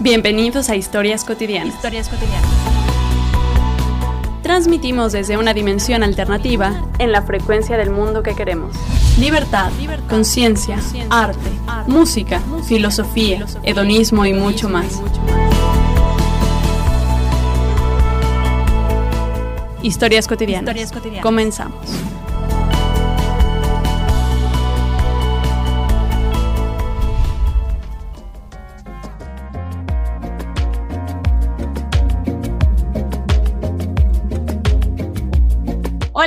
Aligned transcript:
Bienvenidos 0.00 0.70
a 0.70 0.76
Historias 0.76 1.24
Cotidianas. 1.24 1.74
Historias 1.74 2.08
cotidianas. 2.08 2.48
Transmitimos 4.44 5.10
desde 5.10 5.36
una 5.36 5.52
dimensión 5.54 6.04
alternativa 6.04 6.84
en 7.00 7.10
la 7.10 7.22
frecuencia 7.22 7.76
del 7.76 7.90
mundo 7.90 8.22
que 8.22 8.36
queremos. 8.36 8.76
Libertad, 9.18 9.72
conciencia, 10.08 10.78
arte, 11.10 11.50
música, 11.88 12.40
filosofía, 12.64 13.44
hedonismo 13.64 14.24
y 14.24 14.34
mucho 14.34 14.68
más. 14.68 15.02
Historias 19.82 20.28
cotidianas. 20.28 20.76
Historias 20.76 20.92
cotidianas. 20.92 21.22
Comenzamos. 21.24 22.07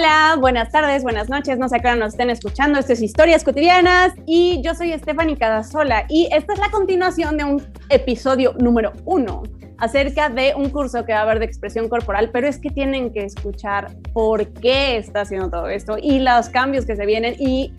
Hola, 0.02 0.36
buenas 0.40 0.72
tardes, 0.72 1.04
buenas 1.04 1.30
noches, 1.30 1.60
no 1.60 1.70
sé 1.70 1.76
a 1.76 1.80
qué 1.80 1.90
hora 1.90 1.96
nos 1.96 2.14
estén 2.14 2.32
escuchando, 2.32 2.80
esto 2.80 2.94
es 2.94 3.04
Historias 3.04 3.44
Cotidianas 3.44 4.14
y 4.26 4.60
yo 4.64 4.74
soy 4.74 4.98
Stephanie 4.98 5.38
Cadasola 5.38 6.06
y 6.10 6.28
esta 6.32 6.54
es 6.54 6.60
la 6.60 6.72
continuación 6.72 7.38
de 7.38 7.44
un 7.44 7.64
episodio 7.90 8.56
número 8.58 8.94
uno 9.06 9.44
acerca 9.78 10.30
de 10.30 10.56
un 10.56 10.72
curso 10.72 11.06
que 11.06 11.14
va 11.14 11.20
a 11.20 11.22
haber 11.22 11.38
de 11.38 11.46
expresión 11.46 11.88
corporal, 11.88 12.32
pero 12.34 12.48
es 12.48 12.58
que 12.58 12.72
tienen 12.72 13.14
que 13.14 13.26
escuchar 13.26 13.96
por 14.12 14.52
qué 14.54 14.98
está 14.98 15.22
haciendo 15.22 15.52
todo 15.52 15.68
esto 15.68 15.98
y 16.02 16.18
los 16.18 16.50
cambios 16.50 16.88
que 16.88 16.96
se 16.96 17.06
vienen 17.06 17.36
y 17.38 17.72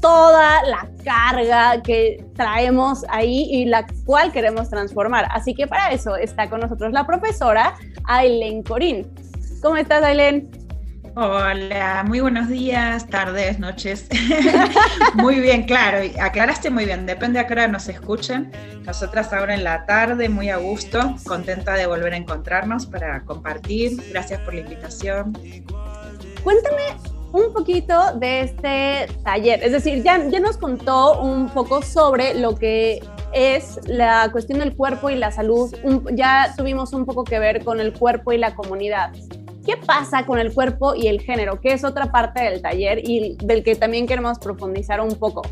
toda 0.00 0.62
la 0.62 0.88
carga 1.04 1.82
que 1.82 2.24
traemos 2.34 3.04
ahí 3.10 3.46
y 3.50 3.66
la 3.66 3.86
cual 4.06 4.32
queremos 4.32 4.70
transformar. 4.70 5.26
Así 5.32 5.54
que 5.54 5.66
para 5.66 5.90
eso 5.90 6.16
está 6.16 6.48
con 6.48 6.60
nosotros 6.60 6.92
la 6.92 7.06
profesora 7.06 7.74
Aileen 8.04 8.62
Corín. 8.62 9.06
¿Cómo 9.60 9.76
estás, 9.76 10.02
Aileen? 10.02 10.67
Hola, 11.20 12.04
muy 12.06 12.20
buenos 12.20 12.48
días, 12.48 13.08
tardes, 13.08 13.58
noches. 13.58 14.06
muy 15.14 15.40
bien, 15.40 15.64
claro, 15.64 15.98
aclaraste 16.20 16.70
muy 16.70 16.84
bien, 16.84 17.06
depende 17.06 17.40
a 17.40 17.46
qué 17.48 17.54
hora 17.54 17.66
nos 17.66 17.88
escuchen. 17.88 18.52
Nosotras 18.86 19.32
ahora 19.32 19.56
en 19.56 19.64
la 19.64 19.84
tarde, 19.84 20.28
muy 20.28 20.48
a 20.48 20.58
gusto, 20.58 21.16
contenta 21.26 21.74
de 21.74 21.88
volver 21.88 22.12
a 22.12 22.18
encontrarnos 22.18 22.86
para 22.86 23.24
compartir. 23.24 24.00
Gracias 24.10 24.40
por 24.42 24.54
la 24.54 24.60
invitación. 24.60 25.36
Cuéntame 26.44 26.84
un 27.32 27.52
poquito 27.52 28.14
de 28.14 28.42
este 28.42 29.12
taller, 29.24 29.60
es 29.64 29.72
decir, 29.72 30.04
ya, 30.04 30.24
ya 30.28 30.38
nos 30.38 30.56
contó 30.56 31.20
un 31.20 31.48
poco 31.48 31.82
sobre 31.82 32.34
lo 32.34 32.54
que 32.54 33.02
es 33.32 33.80
la 33.86 34.28
cuestión 34.30 34.60
del 34.60 34.76
cuerpo 34.76 35.10
y 35.10 35.16
la 35.16 35.32
salud, 35.32 35.74
ya 36.12 36.54
tuvimos 36.56 36.92
un 36.92 37.04
poco 37.04 37.24
que 37.24 37.40
ver 37.40 37.64
con 37.64 37.80
el 37.80 37.92
cuerpo 37.92 38.32
y 38.32 38.38
la 38.38 38.54
comunidad. 38.54 39.10
¿Qué 39.68 39.76
pasa 39.76 40.24
con 40.24 40.38
el 40.38 40.54
cuerpo 40.54 40.94
y 40.94 41.08
el 41.08 41.20
género? 41.20 41.60
Que 41.60 41.74
es 41.74 41.84
otra 41.84 42.10
parte 42.10 42.42
del 42.42 42.62
taller 42.62 43.00
y 43.06 43.36
del 43.44 43.62
que 43.62 43.76
también 43.76 44.06
queremos 44.06 44.38
profundizar 44.38 44.98
un 44.98 45.14
poco. 45.14 45.42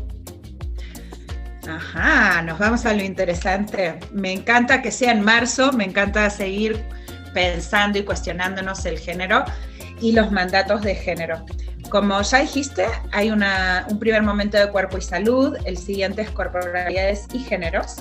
Ajá, 1.69 2.41
nos 2.41 2.57
vamos 2.57 2.83
a 2.87 2.95
lo 2.95 3.03
interesante. 3.03 3.99
Me 4.11 4.31
encanta 4.33 4.81
que 4.81 4.89
sea 4.89 5.11
en 5.11 5.21
marzo, 5.21 5.71
me 5.71 5.83
encanta 5.83 6.27
seguir 6.31 6.83
pensando 7.35 7.99
y 7.99 8.03
cuestionándonos 8.05 8.83
el 8.87 8.97
género 8.97 9.45
y 10.01 10.13
los 10.13 10.31
mandatos 10.31 10.81
de 10.81 10.95
género. 10.95 11.45
Como 11.91 12.19
ya 12.23 12.39
dijiste, 12.39 12.87
hay 13.11 13.29
una- 13.29 13.85
un 13.87 13.99
primer 13.99 14.23
momento 14.23 14.57
de 14.57 14.71
cuerpo 14.71 14.97
y 14.97 15.01
salud, 15.01 15.55
el 15.65 15.77
siguiente 15.77 16.23
es 16.23 16.31
corporalidades 16.31 17.27
y 17.33 17.39
géneros, 17.39 17.97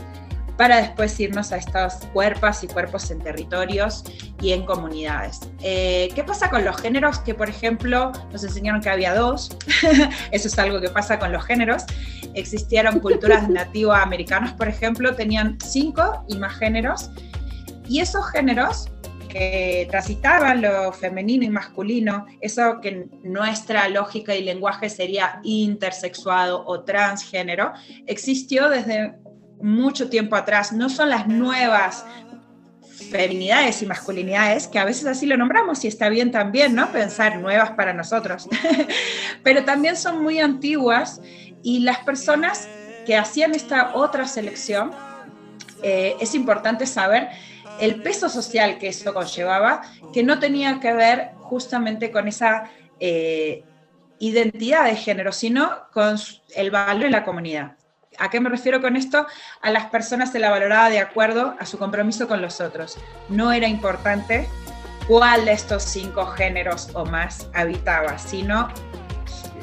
para 0.57 0.79
después 0.79 1.19
irnos 1.21 1.53
a 1.53 1.57
estos 1.57 1.95
cuerpos 2.13 2.65
y 2.65 2.67
cuerpos 2.69 3.11
en 3.11 3.21
territorios 3.21 4.05
y 4.41 4.53
en 4.53 4.65
comunidades. 4.65 5.41
Eh, 5.63 6.09
¿Qué 6.15 6.25
pasa 6.25 6.51
con 6.51 6.65
los 6.65 6.81
géneros? 6.81 7.19
Que, 7.21 7.35
por 7.35 7.49
ejemplo, 7.49 8.13
nos 8.33 8.45
enseñaron 8.45 8.81
que 8.81 8.89
había 8.89 9.15
dos. 9.15 9.57
Eso 10.31 10.49
es 10.49 10.59
algo 10.59 10.81
que 10.81 10.89
pasa 10.89 11.19
con 11.19 11.33
los 11.33 11.45
géneros. 11.45 11.85
Existieron 12.35 13.01
culturas 13.01 13.49
nativoamericanas, 13.49 14.53
por 14.55 14.69
ejemplo, 14.69 15.15
tenían 15.15 15.59
cinco 15.61 16.25
y 16.29 16.37
más 16.37 16.57
géneros. 16.57 17.11
Y 17.89 18.01
esos 18.01 18.27
géneros 18.31 18.91
que 19.29 19.87
transitaban 19.91 20.63
lo 20.63 20.93
femenino 20.93 21.45
y 21.45 21.51
masculino, 21.51 22.27
eso 22.41 22.81
que 22.81 22.89
en 22.89 23.11
nuestra 23.23 23.89
lógica 23.89 24.35
y 24.35 24.43
lenguaje 24.43 24.89
sería 24.89 25.41
intersexuado 25.45 26.65
o 26.67 26.85
transgénero, 26.85 27.73
existió 28.07 28.71
desde 28.71 29.15
mucho 29.61 30.09
tiempo 30.09 30.37
atrás. 30.37 30.73
No 30.73 30.89
son 30.89 31.11
las 31.11 31.27
nuevas 31.27 32.05
feminidades 33.11 33.83
y 33.83 33.87
masculinidades, 33.87 34.69
que 34.69 34.79
a 34.79 34.85
veces 34.85 35.07
así 35.07 35.27
lo 35.27 35.37
nombramos 35.37 35.85
y 35.85 35.89
está 35.89 36.09
bien 36.09 36.31
también, 36.31 36.75
¿no? 36.75 36.91
Pensar 36.93 37.39
nuevas 37.39 37.71
para 37.73 37.93
nosotros. 37.93 38.49
Pero 39.43 39.65
también 39.65 39.97
son 39.97 40.23
muy 40.23 40.41
antiguas 40.41 41.21
y 41.63 41.81
las 41.81 41.99
personas 41.99 42.69
que 43.07 43.17
hacían 43.17 43.55
esta 43.55 43.95
otra 43.95 44.27
selección, 44.27 44.91
eh, 45.83 46.17
es 46.21 46.35
importante 46.35 46.87
saber 46.87 47.29
el 47.81 48.03
peso 48.03 48.29
social 48.29 48.79
que 48.79 48.89
eso 48.89 49.13
conllevaba, 49.13 49.83
que 50.13 50.23
no 50.23 50.39
tenía 50.39 50.81
que 50.81 50.93
ver 50.93 51.31
justamente 51.39 52.11
con 52.11 52.27
esa 52.27 52.71
eh, 52.99 53.63
identidad 54.19 54.85
de 54.85 54.97
género, 54.97 55.33
sino 55.33 55.71
con 55.93 56.17
el 56.55 56.71
valor 56.71 57.05
en 57.05 57.13
la 57.13 57.25
comunidad. 57.25 57.77
¿A 58.19 58.31
qué 58.31 58.41
me 58.41 58.49
refiero 58.49 58.81
con 58.81 58.97
esto? 58.97 59.27
A 59.63 59.71
las 59.71 59.87
personas 59.87 60.33
se 60.33 60.39
la 60.39 60.51
valoraba 60.51 60.91
de 60.91 60.99
acuerdo 60.99 61.55
a 61.59 61.67
su 61.67 61.79
compromiso 61.79 62.29
con 62.29 62.43
los 62.43 62.61
otros. 62.61 62.99
No 63.29 63.53
era 63.53 63.69
importante 63.69 64.49
cuál 65.07 65.45
de 65.45 65.53
estos 65.53 65.83
cinco 65.83 66.27
géneros 66.27 66.91
o 66.95 67.05
más 67.05 67.49
habitaba, 67.55 68.19
sino 68.19 68.69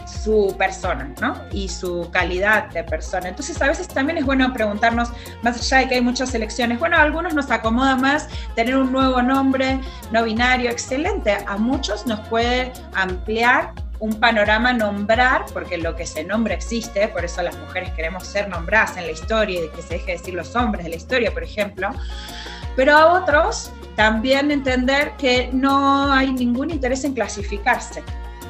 su 0.06 0.56
persona, 0.58 1.14
¿no? 1.22 1.36
Y 1.52 1.68
su 1.68 2.10
calidad 2.12 2.70
de 2.70 2.84
persona. 2.84 3.30
Entonces, 3.30 3.62
a 3.62 3.68
veces 3.68 3.88
también 3.88 4.18
es 4.18 4.26
bueno 4.26 4.54
preguntarnos, 4.54 5.10
más 5.42 5.60
allá 5.60 5.80
de 5.80 5.90
que 5.90 5.96
hay 5.96 6.02
muchas 6.02 6.34
elecciones, 6.34 6.80
bueno, 6.80 6.98
a 6.98 7.02
algunos 7.02 7.34
nos 7.34 7.52
acomoda 7.52 7.96
más 7.96 8.28
tener 8.56 8.78
un 8.78 8.92
nuevo 8.92 9.22
nombre 9.22 9.80
no 10.12 10.24
binario, 10.24 10.70
excelente. 10.70 11.38
A 11.46 11.58
muchos 11.58 12.06
nos 12.06 12.20
puede 12.28 12.72
ampliar 12.94 13.74
un 14.04 14.20
panorama 14.20 14.74
nombrar, 14.74 15.46
porque 15.54 15.78
lo 15.78 15.96
que 15.96 16.06
se 16.06 16.26
nombra 16.26 16.54
existe, 16.54 17.08
por 17.08 17.24
eso 17.24 17.42
las 17.42 17.58
mujeres 17.58 17.90
queremos 17.92 18.28
ser 18.28 18.50
nombradas 18.50 18.98
en 18.98 19.06
la 19.06 19.14
historia 19.14 19.64
y 19.64 19.70
que 19.70 19.82
se 19.82 19.94
deje 19.94 20.12
decir 20.12 20.34
los 20.34 20.58
hombres 20.58 20.84
de 20.84 20.90
la 20.90 20.98
historia, 20.98 21.34
por 21.34 21.42
ejemplo. 21.42 21.90
Pero 22.76 22.98
a 22.98 23.14
otros 23.14 23.72
también 23.96 24.52
entender 24.52 25.14
que 25.18 25.50
no 25.54 26.12
hay 26.12 26.34
ningún 26.34 26.70
interés 26.70 27.06
en 27.06 27.14
clasificarse. 27.14 28.04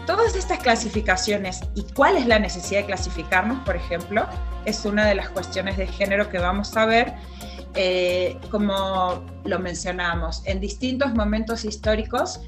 Todas 0.07 0.35
estas 0.35 0.57
clasificaciones 0.57 1.59
y 1.75 1.83
cuál 1.93 2.17
es 2.17 2.25
la 2.25 2.39
necesidad 2.39 2.79
de 2.79 2.87
clasificarnos, 2.87 3.59
por 3.59 3.75
ejemplo, 3.75 4.25
es 4.65 4.83
una 4.85 5.05
de 5.05 5.13
las 5.13 5.29
cuestiones 5.29 5.77
de 5.77 5.85
género 5.85 6.29
que 6.29 6.39
vamos 6.39 6.75
a 6.75 6.87
ver, 6.87 7.13
eh, 7.75 8.39
como 8.49 9.23
lo 9.45 9.59
mencionamos, 9.59 10.41
en 10.45 10.59
distintos 10.59 11.13
momentos 11.13 11.63
históricos, 11.63 12.41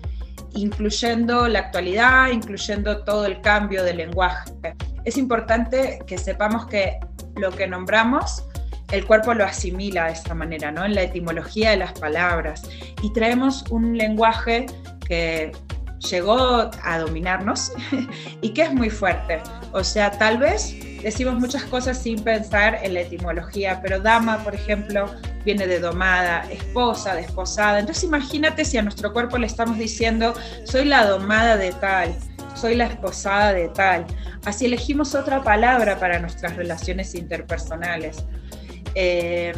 incluyendo 0.55 1.47
la 1.47 1.59
actualidad, 1.59 2.29
incluyendo 2.31 3.03
todo 3.03 3.25
el 3.25 3.41
cambio 3.41 3.83
del 3.83 3.97
lenguaje. 3.97 4.51
Es 5.03 5.17
importante 5.17 5.99
que 6.07 6.17
sepamos 6.17 6.65
que 6.67 6.99
lo 7.35 7.51
que 7.51 7.67
nombramos, 7.67 8.43
el 8.91 9.05
cuerpo 9.05 9.33
lo 9.33 9.43
asimila 9.43 10.05
de 10.05 10.13
esta 10.13 10.33
manera, 10.33 10.71
¿no? 10.71 10.85
En 10.85 10.95
la 10.95 11.03
etimología 11.03 11.71
de 11.71 11.77
las 11.77 11.93
palabras. 11.99 12.63
Y 13.01 13.11
traemos 13.13 13.63
un 13.69 13.97
lenguaje 13.97 14.65
que 15.07 15.51
llegó 16.09 16.71
a 16.83 16.99
dominarnos 16.99 17.71
y 18.41 18.49
que 18.49 18.63
es 18.63 18.73
muy 18.73 18.89
fuerte. 18.89 19.41
O 19.73 19.83
sea, 19.83 20.11
tal 20.11 20.37
vez 20.37 20.75
decimos 21.05 21.35
muchas 21.35 21.63
cosas 21.65 22.01
sin 22.01 22.23
pensar 22.23 22.79
en 22.81 22.95
la 22.95 23.01
etimología, 23.01 23.79
pero 23.83 23.99
dama, 23.99 24.43
por 24.43 24.55
ejemplo, 24.55 25.05
viene 25.45 25.67
de 25.67 25.79
domada, 25.79 26.51
esposa, 26.51 27.13
desposada. 27.13 27.79
Entonces 27.79 28.05
imagínate 28.05 28.65
si 28.65 28.79
a 28.79 28.81
nuestro 28.81 29.13
cuerpo 29.13 29.37
le 29.37 29.45
estamos 29.45 29.77
diciendo, 29.77 30.33
soy 30.63 30.85
la 30.85 31.05
domada 31.05 31.57
de 31.57 31.73
tal, 31.73 32.15
soy 32.55 32.73
la 32.73 32.87
esposada 32.87 33.53
de 33.53 33.69
tal. 33.69 34.07
Así 34.45 34.65
elegimos 34.65 35.13
otra 35.13 35.43
palabra 35.43 35.99
para 35.99 36.17
nuestras 36.17 36.55
relaciones 36.55 37.13
interpersonales. 37.13 38.25
Eh, 38.95 39.53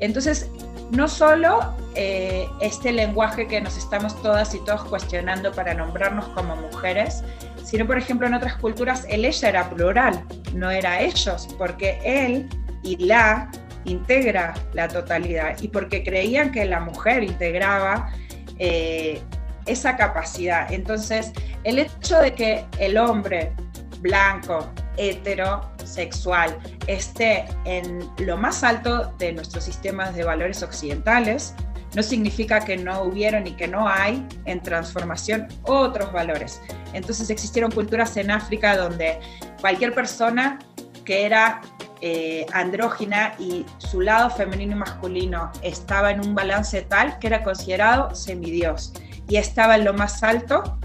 entonces, 0.00 0.48
no 0.90 1.06
solo 1.06 1.74
eh, 1.96 2.48
este 2.62 2.92
lenguaje 2.92 3.46
que 3.46 3.60
nos 3.60 3.76
estamos 3.76 4.20
todas 4.22 4.54
y 4.54 4.64
todos 4.64 4.84
cuestionando 4.84 5.52
para 5.52 5.74
nombrarnos 5.74 6.24
como 6.28 6.56
mujeres, 6.56 7.22
sino 7.70 7.86
por 7.86 7.96
ejemplo 7.96 8.26
en 8.26 8.34
otras 8.34 8.56
culturas 8.56 9.06
el 9.08 9.24
ella 9.24 9.48
era 9.48 9.70
plural, 9.70 10.24
no 10.54 10.70
era 10.70 11.00
ellos, 11.00 11.48
porque 11.56 12.00
él 12.04 12.48
y 12.82 12.96
la 13.04 13.48
integra 13.84 14.54
la 14.72 14.88
totalidad 14.88 15.56
y 15.60 15.68
porque 15.68 16.02
creían 16.02 16.50
que 16.50 16.64
la 16.64 16.80
mujer 16.80 17.22
integraba 17.22 18.10
eh, 18.58 19.22
esa 19.66 19.96
capacidad. 19.96 20.70
Entonces, 20.72 21.32
el 21.62 21.78
hecho 21.78 22.18
de 22.18 22.34
que 22.34 22.64
el 22.78 22.98
hombre 22.98 23.52
blanco, 24.00 24.68
heterosexual 24.96 26.58
esté 26.86 27.46
en 27.64 28.00
lo 28.18 28.36
más 28.36 28.64
alto 28.64 29.14
de 29.18 29.32
nuestros 29.32 29.64
sistemas 29.64 30.14
de 30.14 30.24
valores 30.24 30.62
occidentales, 30.62 31.54
no 31.94 32.02
significa 32.02 32.60
que 32.60 32.76
no 32.76 33.02
hubieron 33.02 33.46
y 33.46 33.52
que 33.52 33.66
no 33.66 33.88
hay 33.88 34.26
en 34.44 34.62
transformación 34.62 35.48
otros 35.62 36.12
valores. 36.12 36.60
Entonces 36.92 37.30
existieron 37.30 37.70
culturas 37.70 38.16
en 38.16 38.30
África 38.30 38.76
donde 38.76 39.18
cualquier 39.60 39.94
persona 39.94 40.58
que 41.04 41.26
era 41.26 41.60
eh, 42.02 42.46
andrógina 42.52 43.34
y 43.38 43.66
su 43.78 44.00
lado 44.00 44.30
femenino 44.30 44.72
y 44.72 44.78
masculino 44.78 45.50
estaba 45.62 46.10
en 46.10 46.20
un 46.20 46.34
balance 46.34 46.82
tal 46.82 47.18
que 47.18 47.26
era 47.26 47.42
considerado 47.42 48.14
semidios 48.14 48.92
y 49.28 49.36
estaba 49.36 49.76
en 49.76 49.84
lo 49.84 49.92
más 49.92 50.22
alto 50.22 50.78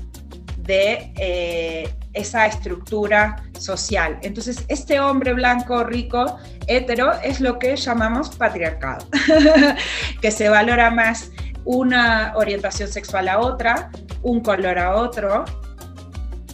de 0.58 1.14
eh, 1.18 1.94
esa 2.16 2.46
estructura 2.46 3.44
social. 3.60 4.18
Entonces, 4.22 4.66
este 4.68 5.00
hombre 5.00 5.34
blanco, 5.34 5.84
rico, 5.84 6.38
hetero, 6.68 7.14
es 7.22 7.40
lo 7.40 7.60
que 7.60 7.76
llamamos 7.76 8.36
patriarcado, 8.36 9.08
que 10.22 10.32
se 10.32 10.50
valora 10.50 10.90
más 10.90 11.32
una 11.66 12.34
orientación 12.36 12.90
sexual 12.90 13.28
a 13.28 13.40
otra, 13.40 13.92
un 14.22 14.40
color 14.40 14.80
a 14.80 14.96
otro, 14.96 15.46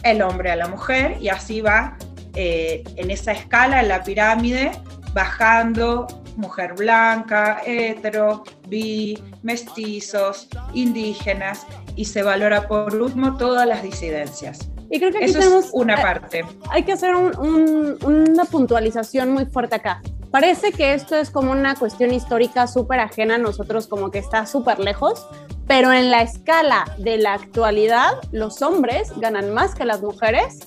el 0.02 0.20
hombre 0.22 0.50
a 0.50 0.56
la 0.56 0.68
mujer, 0.68 1.16
y 1.20 1.28
así 1.28 1.60
va 1.60 1.96
eh, 2.34 2.82
en 2.96 3.10
esa 3.10 3.32
escala, 3.32 3.80
en 3.80 3.88
la 3.88 4.02
pirámide, 4.02 4.72
bajando 5.12 6.06
mujer 6.36 6.74
blanca, 6.74 7.60
hetero, 7.66 8.44
bi, 8.68 9.22
mestizos, 9.42 10.48
indígenas, 10.72 11.66
y 11.94 12.06
se 12.06 12.22
valora 12.22 12.66
por 12.66 12.94
último 12.94 13.36
todas 13.36 13.66
las 13.66 13.82
disidencias. 13.82 14.71
Y 14.92 14.98
creo 14.98 15.10
que 15.10 15.16
aquí 15.18 15.26
Eso 15.30 15.38
tenemos, 15.38 15.64
es 15.64 15.70
una 15.72 15.96
parte. 16.00 16.44
Hay 16.70 16.82
que 16.82 16.92
hacer 16.92 17.16
un- 17.16 17.34
un- 17.38 17.98
una 18.04 18.44
puntualización 18.44 19.32
muy 19.32 19.46
fuerte 19.46 19.76
acá. 19.76 20.02
Parece 20.30 20.70
que 20.72 20.92
esto 20.92 21.16
es 21.16 21.30
como 21.30 21.50
una 21.52 21.74
cuestión 21.76 22.12
histórica 22.12 22.66
súper 22.66 23.00
ajena 23.00 23.36
a 23.36 23.38
nosotros, 23.38 23.86
como 23.86 24.10
que 24.10 24.18
está 24.18 24.44
súper 24.46 24.78
lejos, 24.78 25.26
pero 25.66 25.92
en 25.92 26.10
la 26.10 26.20
escala 26.22 26.84
de 26.98 27.16
la 27.16 27.32
actualidad, 27.34 28.12
los 28.32 28.60
hombres 28.60 29.12
ganan 29.16 29.52
más 29.54 29.74
que 29.74 29.84
las 29.86 30.02
mujeres. 30.02 30.58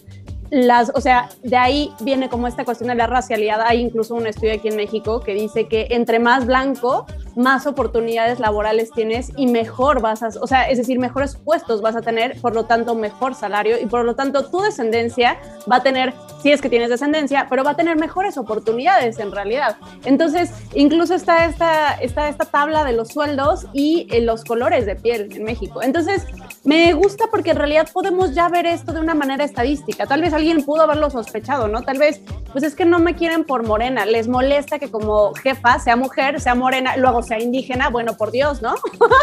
Las, 0.50 0.92
o 0.94 1.02
sea, 1.02 1.30
de 1.44 1.58
ahí 1.58 1.92
viene 2.02 2.30
como 2.30 2.48
esta 2.48 2.66
cuestión 2.66 2.90
de 2.90 2.96
la 2.96 3.08
racialidad. 3.08 3.62
Hay 3.62 3.82
incluso 3.82 4.16
un 4.16 4.28
estudio 4.28 4.54
aquí 4.54 4.68
en 4.68 4.76
México 4.76 5.20
que 5.20 5.34
dice 5.34 5.68
que 5.68 5.88
entre 5.92 6.20
más 6.20 6.46
blanco, 6.46 7.06
más 7.36 7.68
oportunidades 7.68 8.40
laborales 8.40 8.92
tienes 8.92 9.32
y 9.36 9.48
mejor 9.48 10.02
vas 10.02 10.24
a, 10.24 10.30
o 10.40 10.48
sea, 10.48 10.70
es 10.70 10.78
decir, 10.78 11.00
mejores 11.00 11.36
puestos 11.36 11.82
vas 11.82 11.96
a 11.96 12.02
tener, 12.02 12.40
por 12.40 12.54
lo 12.54 12.66
tanto, 12.66 12.96
mejor 12.96 13.36
salario 13.36 13.80
y 13.80 13.86
por 13.86 14.06
lo 14.06 14.16
tanto 14.16 14.50
tu 14.50 14.62
descendencia 14.62 15.38
va 15.70 15.78
a 15.78 15.84
tener, 15.84 16.14
si 16.42 16.52
es 16.52 16.62
que 16.62 16.70
tienes 16.70 16.90
descendencia, 16.90 17.48
pero 17.50 17.64
va 17.64 17.72
a 17.72 17.76
tener 17.76 17.98
mejores 17.98 18.38
oportunidades 18.38 19.20
en 19.20 19.32
realidad. 19.32 19.78
Entonces, 20.06 20.52
incluso 20.74 21.14
está 21.14 21.46
esta, 21.46 21.94
está 21.96 22.30
esta 22.30 22.46
tabla 22.46 22.84
de 22.84 22.94
los 22.94 23.10
sueldos 23.10 23.66
y 23.74 24.08
eh, 24.12 24.22
los 24.22 24.44
colores 24.44 24.86
de 24.86 24.96
piel 24.96 25.30
en 25.34 25.44
México. 25.44 25.82
Entonces, 25.82 26.26
me 26.64 26.94
gusta 26.94 27.26
porque 27.30 27.52
en 27.52 27.58
realidad 27.58 27.88
podemos 27.92 28.34
ya 28.34 28.50
ver 28.50 28.66
esto 28.66 28.94
de 28.94 29.00
una 29.00 29.14
manera 29.14 29.44
estadística. 29.44 30.06
Tal 30.08 30.22
vez 30.22 30.34
alguien 30.36 30.64
pudo 30.64 30.84
haberlo 30.84 31.10
sospechado, 31.10 31.68
¿no? 31.68 31.82
Tal 31.82 31.98
vez, 31.98 32.22
pues 32.56 32.64
es 32.64 32.74
que 32.74 32.86
no 32.86 33.00
me 33.00 33.16
quieren 33.16 33.44
por 33.44 33.68
morena, 33.68 34.06
les 34.06 34.30
molesta 34.30 34.80
que 34.80 34.90
como 34.90 35.34
jefa 35.34 35.78
sea 35.78 35.98
mujer, 35.98 36.40
sea 36.40 36.56
morena, 36.56 36.96
luego 36.96 37.22
sea 37.22 37.38
indígena, 37.38 37.90
bueno, 37.90 38.16
por 38.16 38.32
Dios, 38.32 38.62
¿no? 38.62 38.76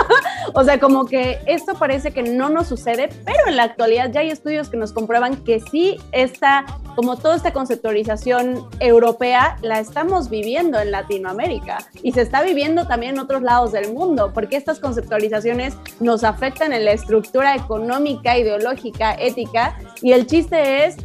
o 0.53 0.63
sea, 0.63 0.79
como 0.79 1.07
que 1.07 1.39
esto 1.47 1.73
parece 1.73 2.11
que 2.11 2.23
no 2.23 2.51
nos 2.51 2.67
sucede, 2.67 3.09
pero 3.25 3.39
en 3.47 3.57
la 3.57 3.63
actualidad 3.63 4.11
ya 4.13 4.21
hay 4.21 4.29
estudios 4.29 4.69
que 4.69 4.77
nos 4.77 4.93
comprueban 4.93 5.37
que 5.45 5.61
sí 5.61 5.97
esta, 6.13 6.67
como 6.95 7.17
toda 7.17 7.37
esta 7.37 7.55
conceptualización 7.55 8.69
europea, 8.81 9.57
la 9.63 9.81
estamos 9.81 10.29
viviendo 10.29 10.79
en 10.79 10.91
Latinoamérica 10.91 11.79
y 12.03 12.13
se 12.13 12.21
está 12.21 12.43
viviendo 12.43 12.87
también 12.87 13.15
en 13.15 13.21
otros 13.21 13.41
lados 13.41 13.73
del 13.73 13.95
mundo, 13.95 14.33
porque 14.35 14.57
estas 14.57 14.79
conceptualizaciones 14.79 15.75
nos 16.01 16.23
afectan 16.23 16.75
en 16.75 16.85
la 16.85 16.93
estructura 16.93 17.55
económica, 17.55 18.37
ideológica, 18.37 19.15
ética, 19.15 19.79
y 20.03 20.13
el 20.13 20.27
chiste 20.27 20.85
es 20.85 20.97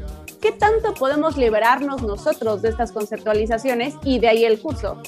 ¿qué 0.41 0.51
tanto 0.51 0.93
podemos 0.93 1.37
liberarnos 1.37 2.01
nosotros 2.03 2.61
de 2.61 2.69
estas 2.69 2.91
conceptualizaciones 2.91 3.95
y 4.03 4.19
de 4.19 4.27
ahí 4.27 4.45
el 4.45 4.59
curso 4.59 5.01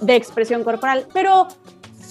de 0.00 0.16
expresión 0.16 0.64
corporal? 0.64 1.06
Pero 1.12 1.48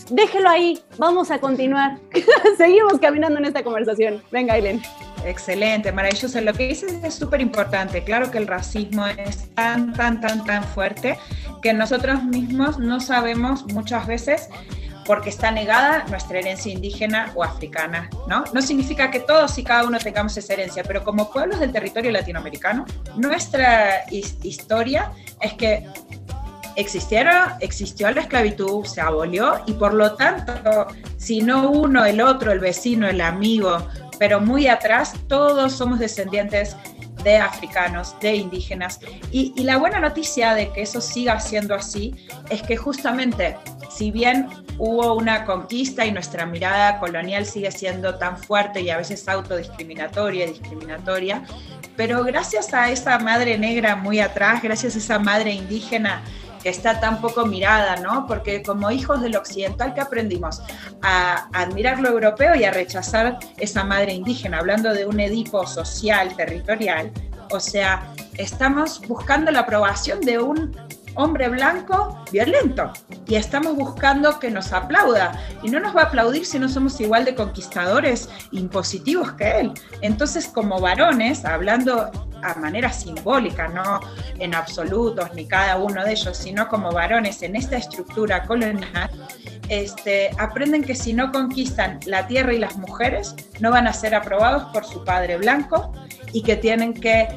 déjelo 0.10 0.50
ahí, 0.50 0.80
vamos 0.98 1.32
a 1.32 1.40
continuar. 1.40 2.00
Seguimos 2.58 3.00
caminando 3.00 3.40
en 3.40 3.46
esta 3.46 3.64
conversación. 3.64 4.22
Venga, 4.32 4.54
Aileen. 4.54 4.82
Excelente, 5.26 5.92
maravilloso. 5.92 6.40
Lo 6.42 6.54
que 6.54 6.68
dices 6.68 6.94
es 7.04 7.14
súper 7.14 7.42
importante. 7.42 8.04
Claro 8.04 8.32
que 8.32 8.38
el 8.38 8.48
racismo 8.48 9.06
es 9.06 9.54
tan, 9.56 9.94
tan, 9.94 10.22
tan, 10.22 10.46
tan 10.46 10.64
fuerte 10.64 11.18
que 11.62 11.74
nosotros 11.74 12.24
mismos 12.24 12.80
no 12.80 13.00
sabemos 13.00 13.66
muchas 13.74 14.08
veces 14.08 14.50
porque 15.08 15.30
está 15.30 15.50
negada 15.50 16.04
nuestra 16.10 16.40
herencia 16.40 16.72
indígena 16.72 17.32
o 17.34 17.44
africana, 17.44 18.10
¿no? 18.28 18.44
No 18.54 18.62
significa 18.62 19.10
que 19.10 19.22
todos 19.22 19.58
y 19.58 19.64
cada 19.64 19.86
uno 19.86 19.98
tengamos 20.00 20.36
esa 20.38 20.54
herencia, 20.54 20.84
pero 20.84 21.04
como 21.04 21.32
pueblos 21.32 21.60
del 21.62 21.72
territorio 21.72 22.12
latinoamericano, 22.12 22.86
nuestra 23.16 24.04
his- 24.12 24.38
historia 24.44 25.12
es 25.42 25.54
que 25.54 25.88
existieron, 26.76 27.54
existió 27.60 28.12
la 28.12 28.22
esclavitud, 28.22 28.86
se 28.86 29.02
abolió 29.02 29.62
y 29.66 29.74
por 29.74 29.94
lo 29.94 30.16
tanto, 30.16 30.54
si 31.18 31.42
no 31.42 31.72
uno, 31.72 32.06
el 32.06 32.22
otro, 32.22 32.52
el 32.52 32.60
vecino, 32.60 33.08
el 33.08 33.22
amigo, 33.22 33.88
pero 34.20 34.40
muy 34.42 34.68
atrás, 34.68 35.14
todos 35.28 35.74
somos 35.74 36.00
descendientes 36.00 36.76
de 37.28 37.38
africanos, 37.38 38.16
de 38.22 38.36
indígenas. 38.36 39.02
Y, 39.32 39.54
la 39.64 39.78
buena 39.78 40.00
noticia 40.00 40.54
de 40.54 40.72
que 40.72 40.84
eso 40.84 41.02
siga 41.02 41.40
siendo 41.42 41.76
así 41.76 42.16
es 42.50 42.62
que 42.62 42.78
justamente, 42.78 43.58
si 43.90 44.12
bien 44.12 44.48
hubo 44.78 45.14
una 45.16 45.44
conquista 45.44 46.06
y 46.06 46.12
nuestra 46.14 46.46
mirada 46.46 47.00
colonial 47.00 47.46
sigue 47.46 47.70
siendo 47.72 48.16
tan 48.16 48.38
fuerte 48.38 48.80
y 48.80 48.90
a 48.90 48.98
veces 48.98 49.28
autodiscriminatoria 49.28 50.46
y 50.46 50.50
discriminatoria, 50.52 51.44
pero 51.98 52.24
gracias 52.24 52.74
a 52.74 52.90
esa 52.92 53.20
madre 53.20 53.58
negra 53.58 53.98
muy 53.98 54.22
atrás, 54.22 54.64
gracias 54.64 54.96
a 54.96 55.00
esa 55.00 55.20
madre 55.20 55.52
indígena 55.52 56.22
que 56.68 56.72
está 56.72 57.00
tan 57.00 57.22
poco 57.22 57.46
mirada, 57.46 57.96
¿no? 57.96 58.28
Porque 58.28 58.62
como 58.62 58.92
hijos 58.92 59.22
del 59.22 59.38
occidental, 59.38 59.94
¿qué 59.94 60.02
aprendimos? 60.02 60.62
A 61.02 61.48
admirar 61.54 62.02
lo 62.02 62.10
europeo 62.10 62.56
y 62.56 62.66
a 62.66 62.72
rechazar 62.72 63.40
esa 63.56 63.86
madre 63.86 64.12
indígena, 64.12 64.58
hablando 64.58 64.94
de 64.94 65.06
un 65.06 65.18
Edipo 65.22 65.66
social, 65.66 66.36
territorial. 66.36 67.10
O 67.52 67.62
sea, 67.62 68.12
estamos 68.34 69.00
buscando 69.08 69.50
la 69.50 69.62
aprobación 69.62 70.20
de 70.20 70.40
un 70.40 70.76
hombre 71.18 71.50
blanco 71.50 72.24
violento 72.32 72.94
y 73.28 73.36
estamos 73.36 73.76
buscando 73.76 74.40
que 74.40 74.50
nos 74.50 74.72
aplauda 74.72 75.38
y 75.64 75.70
no 75.70 75.80
nos 75.80 75.96
va 75.96 76.04
a 76.04 76.06
aplaudir 76.06 76.46
si 76.46 76.60
no 76.60 76.70
somos 76.70 77.00
igual 77.02 77.26
de 77.26 77.36
conquistadores 77.36 78.30
impositivos 78.52 79.34
que 79.34 79.60
él. 79.60 79.74
Entonces, 80.02 80.48
como 80.48 80.80
varones, 80.80 81.44
hablando 81.44 82.12
a 82.44 82.54
manera 82.56 82.92
simbólica, 82.92 83.68
no 83.68 84.00
en 84.40 84.54
absolutos 84.54 85.34
ni 85.34 85.48
cada 85.48 85.78
uno 85.78 86.04
de 86.04 86.12
ellos, 86.12 86.38
sino 86.38 86.70
como 86.70 86.92
varones 86.92 87.42
en 87.42 87.56
esta 87.56 87.78
estructura 87.78 88.44
colonial, 88.44 89.10
este, 89.70 90.30
aprenden 90.38 90.84
que 90.84 90.96
si 90.96 91.14
no 91.14 91.32
conquistan 91.32 92.00
la 92.06 92.28
tierra 92.28 92.54
y 92.54 92.60
las 92.60 92.78
mujeres, 92.78 93.36
no 93.60 93.72
van 93.72 93.88
a 93.88 93.94
ser 93.94 94.16
aprobados 94.16 94.64
por 94.72 94.86
su 94.86 95.04
padre 95.04 95.38
blanco 95.38 95.92
y 96.32 96.44
que 96.44 96.56
tienen 96.56 96.94
que 96.94 97.28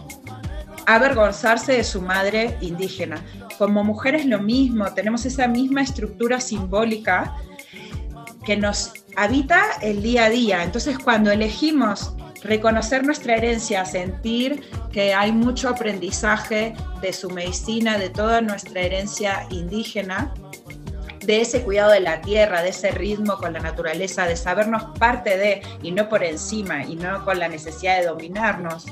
avergonzarse 0.86 1.72
de 1.72 1.84
su 1.84 2.02
madre 2.02 2.56
indígena. 2.60 3.22
Como 3.60 3.84
mujeres 3.84 4.24
lo 4.24 4.38
mismo, 4.38 4.90
tenemos 4.94 5.26
esa 5.26 5.46
misma 5.46 5.82
estructura 5.82 6.40
simbólica 6.40 7.36
que 8.42 8.56
nos 8.56 8.94
habita 9.16 9.60
el 9.82 10.02
día 10.02 10.24
a 10.24 10.30
día. 10.30 10.62
Entonces 10.62 10.98
cuando 10.98 11.30
elegimos 11.30 12.14
reconocer 12.42 13.04
nuestra 13.04 13.36
herencia, 13.36 13.84
sentir 13.84 14.64
que 14.90 15.12
hay 15.12 15.32
mucho 15.32 15.68
aprendizaje 15.68 16.72
de 17.02 17.12
su 17.12 17.28
medicina, 17.28 17.98
de 17.98 18.08
toda 18.08 18.40
nuestra 18.40 18.80
herencia 18.80 19.46
indígena, 19.50 20.32
de 21.26 21.42
ese 21.42 21.62
cuidado 21.62 21.90
de 21.90 22.00
la 22.00 22.22
tierra, 22.22 22.62
de 22.62 22.70
ese 22.70 22.92
ritmo 22.92 23.36
con 23.36 23.52
la 23.52 23.60
naturaleza, 23.60 24.24
de 24.24 24.36
sabernos 24.36 24.84
parte 24.98 25.36
de 25.36 25.60
y 25.82 25.90
no 25.90 26.08
por 26.08 26.24
encima 26.24 26.82
y 26.82 26.96
no 26.96 27.26
con 27.26 27.38
la 27.38 27.48
necesidad 27.48 27.98
de 27.98 28.06
dominarnos. 28.06 28.86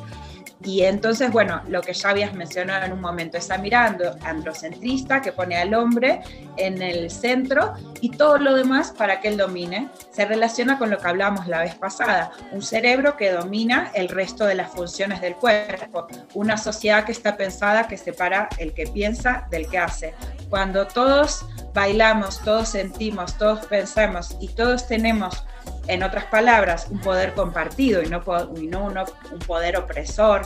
Y 0.65 0.83
entonces, 0.83 1.31
bueno, 1.31 1.63
lo 1.69 1.81
que 1.81 1.93
ya 1.93 2.11
habías 2.11 2.35
mencionado 2.35 2.85
en 2.85 2.93
un 2.93 3.01
momento, 3.01 3.39
esa 3.39 3.59
mirada 3.59 4.17
androcentrista 4.25 5.23
que 5.23 5.31
pone 5.31 5.57
al 5.57 5.73
hombre 5.73 6.21
en 6.57 6.83
el 6.83 7.11
centro 7.11 7.75
y 8.01 8.11
todo 8.11 8.39
lo 8.39 8.55
demás 8.55 8.93
para 8.97 9.21
que 9.21 9.29
él 9.29 9.37
domine, 9.37 9.89
se 10.11 10.25
relaciona 10.25 10.77
con 10.77 10.91
lo 10.91 10.99
que 10.99 11.07
hablábamos 11.07 11.47
la 11.47 11.61
vez 11.61 11.77
pasada, 11.77 12.33
un 12.51 12.63
cerebro 12.63 13.17
que 13.17 13.31
domina 13.31 13.93
el 13.95 14.09
resto 14.09 14.45
de 14.47 14.57
las 14.57 14.71
funciones 14.71 15.21
del 15.21 15.37
cuerpo, 15.37 16.09
una 16.35 16.57
sociedad 16.57 17.05
que 17.05 17.13
está 17.13 17.37
pensada 17.37 17.87
que 17.87 17.97
separa 17.97 18.49
el 18.59 18.75
que 18.75 18.87
piensa 18.89 19.47
del 19.51 19.69
que 19.69 19.79
hace. 19.79 20.15
Cuando 20.51 20.89
todos 20.89 21.45
bailamos, 21.79 22.41
todos 22.41 22.71
sentimos, 22.71 23.39
todos 23.39 23.65
pensamos 23.67 24.37
y 24.41 24.49
todos 24.49 24.89
tenemos 24.89 25.45
en 25.87 26.03
otras 26.03 26.25
palabras, 26.25 26.89
un 26.91 26.99
poder 26.99 27.35
compartido 27.35 28.03
y 28.03 28.09
no, 28.09 28.21
y 28.57 28.67
no 28.67 28.87
uno, 28.87 29.05
un 29.31 29.39
poder 29.39 29.77
opresor, 29.77 30.43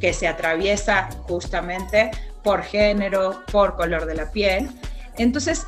que 0.00 0.12
se 0.12 0.26
atraviesa 0.26 1.08
justamente 1.28 2.10
por 2.42 2.62
género, 2.64 3.44
por 3.52 3.76
color 3.76 4.04
de 4.04 4.16
la 4.16 4.32
piel. 4.32 4.68
Entonces, 5.16 5.64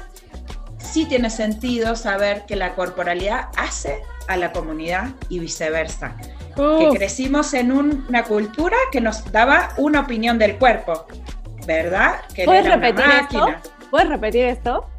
sí 0.79 1.07
tiene 1.07 1.31
sentido 1.31 1.95
saber 1.95 2.45
que 2.45 2.57
la 2.57 2.75
corporalidad 2.75 3.51
hace 3.57 4.03
a 4.27 4.37
la 4.37 4.51
comunidad 4.51 5.11
y 5.29 5.39
viceversa. 5.39 6.17
Que 6.57 6.89
crecimos 6.97 7.55
en 7.55 7.71
una 7.71 8.25
cultura 8.25 8.77
que 8.91 9.01
nos 9.01 9.31
daba 9.31 9.71
una 9.77 10.01
opinión 10.01 10.37
del 10.37 10.57
cuerpo, 10.57 11.07
¿verdad? 11.65 12.23
Que 12.35 12.45
¿Puedes 12.45 12.67
repetir 12.67 13.05
esto? 13.23 13.74
¿Puedes 13.95 14.09
repetir 14.09 14.47
esto? 14.47 14.91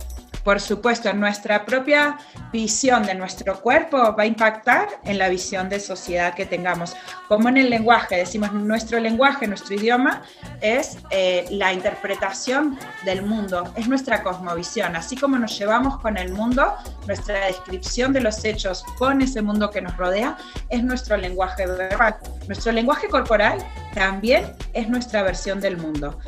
por 0.46 0.62
supuesto, 0.62 1.12
nuestra 1.12 1.66
propia 1.66 2.20
visión 2.54 3.04
de 3.04 3.16
nuestro 3.16 3.60
cuerpo 3.62 3.98
va 4.16 4.24
a 4.24 4.26
impactar 4.28 4.88
en 5.04 5.18
la 5.18 5.28
visión 5.28 5.70
de 5.70 5.80
sociedad 5.80 6.36
que 6.36 6.46
tengamos. 6.46 6.96
Como 7.28 7.50
en 7.50 7.58
el 7.58 7.72
lenguaje, 7.72 8.16
decimos, 8.18 8.54
nuestro 8.54 9.00
lenguaje, 9.00 9.48
nuestro 9.48 9.74
idioma 9.74 10.22
es 10.62 11.00
eh, 11.10 11.48
la 11.50 11.74
interpretación 11.74 12.78
del 13.06 13.24
mundo, 13.24 13.74
es 13.76 13.88
nuestra 13.88 14.22
cosmovisión. 14.22 14.96
Así 14.96 15.18
como 15.18 15.40
nos 15.40 15.58
llevamos 15.58 16.00
con 16.00 16.16
el 16.16 16.32
mundo, 16.32 16.76
nuestra 17.08 17.48
descripción 17.48 18.14
de 18.14 18.22
los 18.22 18.46
hechos 18.46 18.84
con 19.00 19.24
ese 19.24 19.42
mundo 19.42 19.72
que 19.72 19.82
nos 19.82 19.98
rodea 19.98 20.38
es 20.70 20.84
nuestro 20.84 21.18
lenguaje 21.18 21.66
verbal. 21.66 22.18
Nuestro 22.48 22.72
lenguaje 22.72 23.08
corporal 23.08 23.58
también 23.96 24.54
es 24.74 24.88
nuestra 24.90 25.24
versión 25.24 25.60
del 25.60 25.78
mundo. 25.78 26.20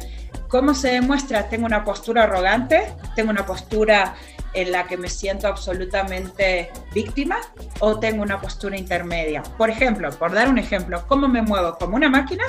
¿Cómo 0.48 0.74
se 0.74 0.92
demuestra? 0.92 1.50
Tengo 1.50 1.66
una 1.66 1.84
postura 1.84 2.24
arrogante, 2.24 2.94
tengo 3.16 3.32
una 3.32 3.46
postura 3.46 4.16
en 4.54 4.72
la 4.72 4.88
que 4.88 4.96
me 4.96 5.10
siento 5.10 5.48
absolutamente 5.48 6.72
víctima 6.94 7.38
o 7.80 8.00
tengo 8.00 8.24
una 8.24 8.40
postura 8.40 8.78
intermedia. 8.78 9.44
Por 9.58 9.70
ejemplo, 9.70 10.10
por 10.12 10.32
dar 10.32 10.48
un 10.48 10.58
ejemplo, 10.58 11.06
¿cómo 11.08 11.28
me 11.28 11.42
muevo? 11.42 11.78
¿Como 11.78 11.98
una 11.98 12.10
máquina 12.10 12.46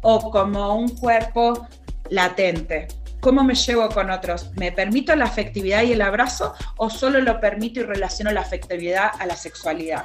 o 0.00 0.30
como 0.30 0.76
un 0.76 0.88
cuerpo 0.96 1.66
latente? 2.08 2.86
¿Cómo 3.20 3.42
me 3.42 3.56
llevo 3.56 3.88
con 3.88 4.10
otros? 4.10 4.52
¿Me 4.54 4.70
permito 4.70 5.14
la 5.16 5.24
afectividad 5.24 5.82
y 5.82 5.92
el 5.92 6.02
abrazo 6.02 6.54
o 6.76 6.88
solo 6.88 7.20
lo 7.20 7.40
permito 7.40 7.80
y 7.80 7.82
relaciono 7.82 8.30
la 8.30 8.42
afectividad 8.42 9.10
a 9.18 9.26
la 9.26 9.34
sexualidad? 9.34 10.04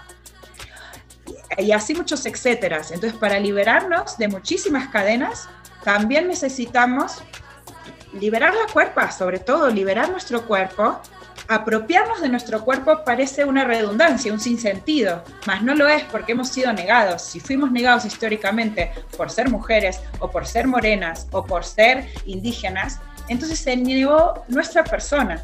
Y 1.60 1.72
así 1.72 1.93
muchos 1.93 2.25
etcéteras. 2.25 2.91
Entonces, 2.91 3.17
para 3.20 3.39
liberarnos 3.39 4.17
de 4.17 4.27
muchísimas 4.27 4.88
cadenas, 4.89 5.48
también 5.84 6.28
necesitamos 6.28 7.24
liberar 8.20 8.54
la 8.54 8.72
cuerpa, 8.72 9.12
sobre 9.12 9.40
todo 9.40 9.70
liberar 9.70 10.10
nuestro 10.10 10.46
cuerpo. 10.46 11.00
Apropiarnos 11.48 12.22
de 12.22 12.30
nuestro 12.30 12.63
cuerpo 12.63 13.04
parece 13.04 13.44
una 13.44 13.66
redundancia, 13.66 14.32
un 14.32 14.40
sinsentido, 14.40 15.24
mas 15.46 15.62
no 15.62 15.75
lo 15.75 15.88
es 15.90 16.04
porque 16.04 16.32
hemos 16.32 16.48
sido 16.48 16.72
negados. 16.72 17.22
Si 17.22 17.40
fuimos 17.40 17.72
negados 17.72 18.06
históricamente 18.06 18.92
por 19.18 19.30
ser 19.30 19.50
mujeres 19.50 20.00
o 20.20 20.32
por 20.32 20.48
ser 20.48 20.68
morenas 20.68 21.28
o 21.32 21.46
por 21.46 21.66
ser 21.66 22.08
indígenas, 22.25 23.00
entonces 23.28 23.60
se 23.60 23.75
negó 23.75 24.46
nuestra 24.48 24.84
persona 24.84 25.44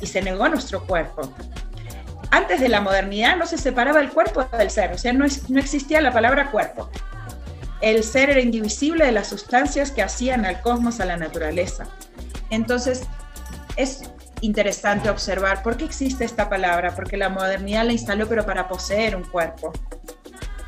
y 0.00 0.06
se 0.06 0.22
negó 0.22 0.48
nuestro 0.48 0.84
cuerpo. 0.86 1.30
Antes 2.30 2.60
de 2.60 2.68
la 2.68 2.80
modernidad 2.80 3.36
no 3.36 3.46
se 3.46 3.58
separaba 3.58 4.00
el 4.00 4.10
cuerpo 4.10 4.44
del 4.44 4.70
ser, 4.70 4.92
o 4.92 4.98
sea, 4.98 5.12
no, 5.12 5.26
no 5.48 5.60
existía 5.60 6.00
la 6.00 6.12
palabra 6.12 6.50
cuerpo 6.50 6.90
el 7.80 8.02
ser 8.02 8.30
era 8.30 8.40
indivisible 8.40 9.04
de 9.04 9.12
las 9.12 9.28
sustancias 9.28 9.90
que 9.90 10.02
hacían 10.02 10.44
al 10.44 10.60
cosmos, 10.60 11.00
a 11.00 11.04
la 11.04 11.16
naturaleza. 11.16 11.84
Entonces, 12.50 13.02
es 13.76 14.02
interesante 14.40 15.10
observar 15.10 15.62
por 15.62 15.76
qué 15.76 15.84
existe 15.84 16.24
esta 16.24 16.48
palabra, 16.48 16.94
porque 16.94 17.16
la 17.16 17.28
modernidad 17.28 17.84
la 17.84 17.92
instaló 17.92 18.28
pero 18.28 18.44
para 18.44 18.68
poseer 18.68 19.16
un 19.16 19.24
cuerpo, 19.24 19.72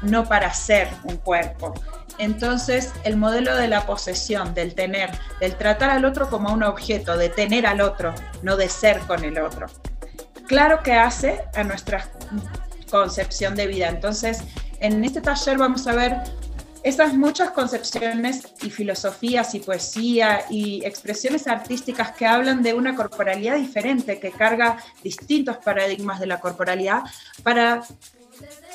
no 0.03 0.25
para 0.25 0.53
ser 0.53 0.89
un 1.05 1.17
cuerpo. 1.17 1.75
Entonces, 2.19 2.93
el 3.05 3.17
modelo 3.17 3.55
de 3.57 3.69
la 3.69 3.85
posesión, 3.85 4.55
del 4.55 4.75
tener, 4.75 5.11
del 5.41 5.57
tratar 5.57 5.91
al 5.91 6.05
otro 6.05 6.31
como 6.31 6.53
un 6.53 6.63
objeto, 6.63 7.17
de 7.17 7.29
tener 7.29 7.67
al 7.67 7.81
otro, 7.81 8.15
no 8.43 8.57
de 8.57 8.69
ser 8.69 9.01
con 9.01 9.25
el 9.25 9.39
otro. 9.39 9.67
Claro 10.47 10.83
que 10.83 10.95
hace 10.95 11.43
a 11.55 11.65
nuestra 11.65 12.09
concepción 12.91 13.55
de 13.55 13.67
vida. 13.67 13.89
Entonces, 13.89 14.45
en 14.81 15.05
este 15.05 15.21
taller 15.21 15.59
vamos 15.59 15.87
a 15.87 15.93
ver 15.93 16.23
esas 16.87 17.15
muchas 17.15 17.51
concepciones 17.51 18.47
y 18.63 18.71
filosofías 18.71 19.57
y 19.57 19.59
poesía 19.59 20.45
y 20.49 20.85
expresiones 20.85 21.49
artísticas 21.49 22.13
que 22.13 22.27
hablan 22.27 22.63
de 22.63 22.75
una 22.75 22.95
corporalidad 22.95 23.57
diferente, 23.57 24.21
que 24.21 24.31
carga 24.31 24.77
distintos 25.03 25.57
paradigmas 25.57 26.21
de 26.21 26.29
la 26.29 26.39
corporalidad 26.39 27.03
para 27.43 27.83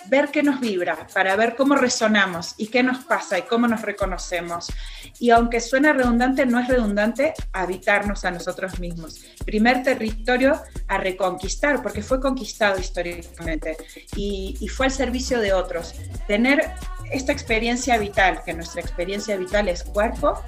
ver 0.07 0.27
qué 0.29 0.43
nos 0.43 0.59
vibra, 0.59 1.07
para 1.13 1.37
ver 1.37 1.55
cómo 1.55 1.75
resonamos 1.75 2.55
y 2.57 2.67
qué 2.67 2.83
nos 2.83 3.05
pasa 3.05 3.39
y 3.39 3.43
cómo 3.43 3.65
nos 3.65 3.81
reconocemos. 3.81 4.67
Y 5.17 5.29
aunque 5.29 5.61
suene 5.61 5.93
redundante, 5.93 6.45
no 6.45 6.59
es 6.59 6.67
redundante 6.67 7.33
habitarnos 7.53 8.25
a 8.25 8.31
nosotros 8.31 8.77
mismos. 8.81 9.23
Primer 9.45 9.83
territorio 9.83 10.61
a 10.89 10.97
reconquistar, 10.97 11.81
porque 11.81 12.01
fue 12.01 12.19
conquistado 12.19 12.77
históricamente 12.77 13.77
y, 14.17 14.57
y 14.59 14.67
fue 14.67 14.87
al 14.87 14.91
servicio 14.91 15.39
de 15.39 15.53
otros. 15.53 15.93
Tener 16.27 16.73
esta 17.11 17.31
experiencia 17.31 17.97
vital, 17.97 18.41
que 18.43 18.53
nuestra 18.53 18.81
experiencia 18.81 19.37
vital 19.37 19.67
es 19.69 19.83
cuerpo, 19.83 20.41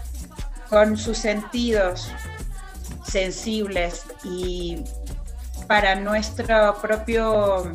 con 0.70 0.98
sus 0.98 1.18
sentidos 1.18 2.12
sensibles 3.06 4.06
y 4.24 4.84
para 5.68 5.96
nuestro 5.96 6.76
propio 6.82 7.74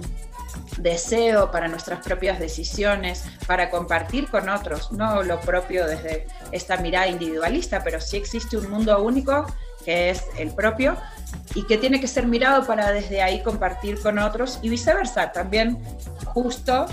deseo, 0.78 1.50
para 1.50 1.68
nuestras 1.68 2.04
propias 2.04 2.38
decisiones, 2.38 3.24
para 3.46 3.70
compartir 3.70 4.28
con 4.28 4.48
otros, 4.48 4.92
no 4.92 5.22
lo 5.22 5.40
propio 5.40 5.86
desde 5.86 6.26
esta 6.52 6.76
mirada 6.78 7.08
individualista, 7.08 7.82
pero 7.82 8.00
sí 8.00 8.16
existe 8.16 8.56
un 8.56 8.70
mundo 8.70 9.00
único 9.02 9.46
que 9.84 10.10
es 10.10 10.24
el 10.36 10.52
propio 10.52 10.96
y 11.54 11.64
que 11.66 11.78
tiene 11.78 12.00
que 12.00 12.06
ser 12.06 12.26
mirado 12.26 12.66
para 12.66 12.92
desde 12.92 13.22
ahí 13.22 13.42
compartir 13.42 14.00
con 14.00 14.18
otros 14.18 14.58
y 14.62 14.68
viceversa, 14.68 15.32
también 15.32 15.82
justo 16.26 16.86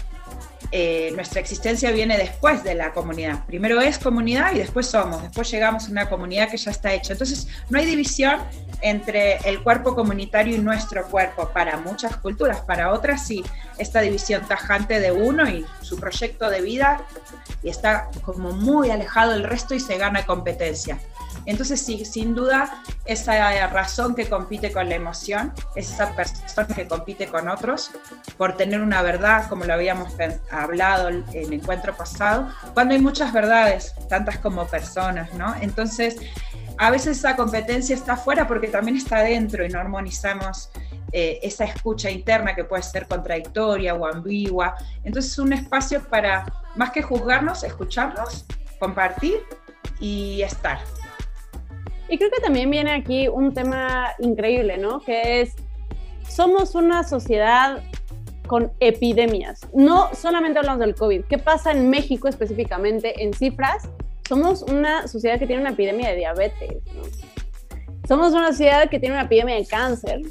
eh, 0.72 1.12
nuestra 1.16 1.40
existencia 1.40 1.92
viene 1.92 2.18
después 2.18 2.64
de 2.64 2.76
la 2.76 2.92
comunidad. 2.92 3.46
Primero 3.46 3.80
es 3.82 4.00
comunidad 4.00 4.54
y 4.54 4.60
después 4.60 4.88
somos, 4.88 5.22
después 5.22 5.50
llegamos 5.52 5.88
a 5.88 5.92
una 5.92 6.10
comunidad 6.10 6.50
que 6.50 6.58
ya 6.58 6.72
está 6.72 6.94
hecha. 6.94 7.14
Entonces, 7.14 7.48
no 7.70 7.80
hay 7.80 7.86
división 7.86 8.40
entre 8.82 9.38
el 9.48 9.62
cuerpo 9.64 9.96
comunitario 9.96 10.56
y 10.56 10.60
nuestro 10.60 11.06
cuerpo. 11.08 11.50
Para 11.50 11.78
muchas 11.78 12.18
culturas, 12.18 12.62
para 12.62 12.92
otras 12.92 13.26
sí, 13.26 13.44
esta 13.78 14.02
división 14.02 14.42
tajante 14.48 15.00
de 15.00 15.12
uno 15.12 15.48
y 15.50 15.66
su 15.82 15.98
proyecto 15.98 16.50
de 16.50 16.62
vida 16.62 17.06
y 17.64 17.70
está 17.70 18.10
como 18.24 18.52
muy 18.52 18.90
alejado 18.90 19.34
del 19.34 19.44
resto 19.44 19.76
y 19.76 19.80
se 19.80 19.98
gana 19.98 20.26
competencia. 20.26 21.00
Entonces, 21.46 21.82
sí, 21.82 22.06
sin 22.06 22.36
duda, 22.36 22.84
esa 23.06 23.68
razón 23.68 24.16
que 24.16 24.28
compite 24.28 24.72
con 24.72 24.90
la 24.90 24.96
emoción 24.96 25.54
es 25.76 25.92
esa 25.92 26.16
persona 26.16 26.68
que 26.76 26.88
compite 26.88 27.28
con 27.28 27.48
otros 27.48 27.92
por 28.38 28.58
tener 28.58 28.82
una 28.82 29.02
verdad, 29.02 29.48
como 29.48 29.66
lo 29.66 29.74
habíamos 29.74 30.14
hablado 30.52 31.10
en 31.10 31.26
el 31.34 31.54
encuentro 31.54 31.96
pasado, 31.96 32.50
cuando 32.74 32.94
hay 32.94 33.02
muchas 33.02 33.32
verdades, 33.34 33.94
tantas 34.10 34.40
como 34.40 34.66
personas, 34.68 35.34
¿no? 35.34 35.54
Entonces, 35.62 36.18
a 36.78 36.90
veces 36.90 37.18
esa 37.18 37.36
competencia 37.36 37.96
está 37.96 38.18
fuera 38.18 38.48
porque 38.48 38.68
también 38.68 38.98
está 38.98 39.20
dentro 39.22 39.66
y 39.66 39.70
no 39.70 39.80
armonizamos 39.80 40.70
eh, 41.12 41.40
esa 41.42 41.64
escucha 41.64 42.10
interna 42.10 42.56
que 42.56 42.66
puede 42.66 42.84
ser 42.84 43.08
contradictoria 43.08 43.96
o 43.96 44.06
ambigua. 44.06 44.76
Entonces, 45.04 45.32
es 45.32 45.40
un 45.40 45.54
espacio 45.54 46.04
para, 46.04 46.46
más 46.76 46.92
que 46.92 47.02
juzgarnos, 47.02 47.64
escucharnos, 47.64 48.46
compartir 48.80 49.40
y 50.00 50.42
estar. 50.42 50.80
Y 52.08 52.18
creo 52.18 52.30
que 52.30 52.42
también 52.42 52.70
viene 52.70 52.92
aquí 52.92 53.28
un 53.28 53.54
tema 53.54 54.10
increíble, 54.20 54.78
¿no? 54.78 55.00
Que 55.00 55.42
es, 55.42 55.56
somos 56.28 56.76
una 56.76 57.04
sociedad 57.04 57.82
con 58.48 58.72
epidemias. 58.80 59.62
No 59.74 60.10
solamente 60.14 60.60
hablamos 60.60 60.80
del 60.80 60.96
COVID. 60.96 61.26
¿Qué 61.26 61.38
pasa 61.38 61.72
en 61.72 61.90
México 61.90 62.28
específicamente 62.28 63.24
en 63.24 63.34
cifras? 63.34 63.90
Somos 64.28 64.62
una 64.64 65.08
sociedad 65.08 65.40
que 65.40 65.48
tiene 65.48 65.62
una 65.62 65.72
epidemia 65.72 66.10
de 66.10 66.18
diabetes, 66.18 66.84
¿no? 66.94 67.04
Somos 68.08 68.34
una 68.34 68.50
sociedad 68.50 68.88
que 68.88 69.00
tiene 69.00 69.16
una 69.16 69.24
epidemia 69.24 69.56
de 69.56 69.66
cáncer, 69.66 70.22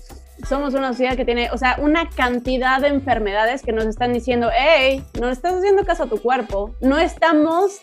somos 0.45 0.75
una 0.75 0.89
sociedad 0.89 1.17
que 1.17 1.25
tiene, 1.25 1.51
o 1.51 1.59
sea, 1.59 1.77
una 1.81 2.09
cantidad 2.11 2.81
de 2.81 2.89
enfermedades 2.89 3.63
que 3.63 3.73
nos 3.73 3.87
están 3.87 4.13
diciendo, 4.13 4.51
hey, 4.57 5.03
no 5.21 5.29
estás 5.29 5.55
haciendo 5.55 5.85
caso 5.85 6.05
a 6.05 6.07
tu 6.07 6.21
cuerpo, 6.21 6.75
no 6.81 6.99
estamos, 6.99 7.81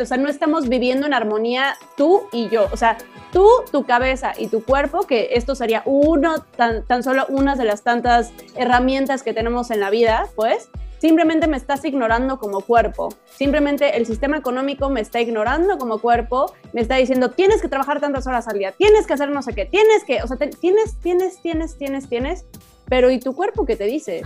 o 0.00 0.04
sea, 0.04 0.16
no 0.16 0.28
estamos 0.28 0.68
viviendo 0.68 1.06
en 1.06 1.14
armonía 1.14 1.76
tú 1.96 2.22
y 2.32 2.48
yo, 2.48 2.68
o 2.72 2.76
sea, 2.76 2.98
tú, 3.32 3.48
tu 3.70 3.84
cabeza 3.84 4.32
y 4.36 4.48
tu 4.48 4.64
cuerpo, 4.64 5.06
que 5.06 5.30
esto 5.32 5.54
sería 5.54 5.82
uno, 5.84 6.42
tan, 6.56 6.84
tan 6.86 7.02
solo 7.02 7.26
una 7.28 7.56
de 7.56 7.64
las 7.64 7.82
tantas 7.82 8.32
herramientas 8.56 9.22
que 9.22 9.34
tenemos 9.34 9.70
en 9.70 9.80
la 9.80 9.90
vida, 9.90 10.26
pues, 10.36 10.68
Simplemente 10.98 11.46
me 11.46 11.56
estás 11.56 11.84
ignorando 11.84 12.38
como 12.38 12.60
cuerpo. 12.60 13.08
Simplemente 13.26 13.96
el 13.96 14.06
sistema 14.06 14.36
económico 14.36 14.90
me 14.90 15.00
está 15.00 15.20
ignorando 15.20 15.78
como 15.78 15.98
cuerpo. 15.98 16.52
Me 16.72 16.80
está 16.80 16.96
diciendo, 16.96 17.30
tienes 17.30 17.62
que 17.62 17.68
trabajar 17.68 18.00
tantas 18.00 18.26
horas 18.26 18.48
al 18.48 18.58
día, 18.58 18.72
tienes 18.72 19.06
que 19.06 19.14
hacer 19.14 19.30
no 19.30 19.42
sé 19.42 19.54
qué, 19.54 19.64
tienes 19.64 20.04
que, 20.04 20.22
o 20.22 20.26
sea, 20.26 20.36
tienes, 20.36 20.96
tienes, 21.00 21.40
tienes, 21.40 21.76
tienes, 21.78 22.08
tienes. 22.08 22.44
Pero 22.86 23.10
¿y 23.10 23.20
tu 23.20 23.34
cuerpo 23.34 23.64
qué 23.64 23.76
te 23.76 23.84
dice? 23.84 24.22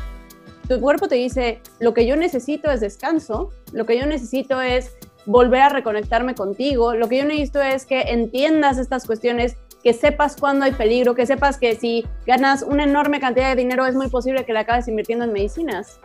Tu 0.68 0.80
cuerpo 0.80 1.08
te 1.08 1.16
dice, 1.16 1.60
lo 1.80 1.92
que 1.92 2.06
yo 2.06 2.16
necesito 2.16 2.70
es 2.70 2.80
descanso, 2.80 3.50
lo 3.72 3.84
que 3.84 3.98
yo 3.98 4.06
necesito 4.06 4.60
es 4.60 4.92
volver 5.26 5.62
a 5.62 5.68
reconectarme 5.68 6.34
contigo. 6.34 6.94
Lo 6.94 7.08
que 7.08 7.18
yo 7.18 7.24
necesito 7.24 7.60
es 7.60 7.86
que 7.86 8.02
entiendas 8.02 8.78
estas 8.78 9.06
cuestiones, 9.06 9.56
que 9.82 9.92
sepas 9.92 10.36
cuándo 10.36 10.64
hay 10.64 10.72
peligro, 10.72 11.14
que 11.14 11.26
sepas 11.26 11.58
que 11.58 11.74
si 11.76 12.06
ganas 12.26 12.62
una 12.62 12.84
enorme 12.84 13.20
cantidad 13.20 13.50
de 13.50 13.56
dinero 13.56 13.86
es 13.86 13.94
muy 13.94 14.08
posible 14.08 14.44
que 14.44 14.52
la 14.52 14.60
acabes 14.60 14.88
invirtiendo 14.88 15.24
en 15.24 15.32
medicinas. 15.32 15.98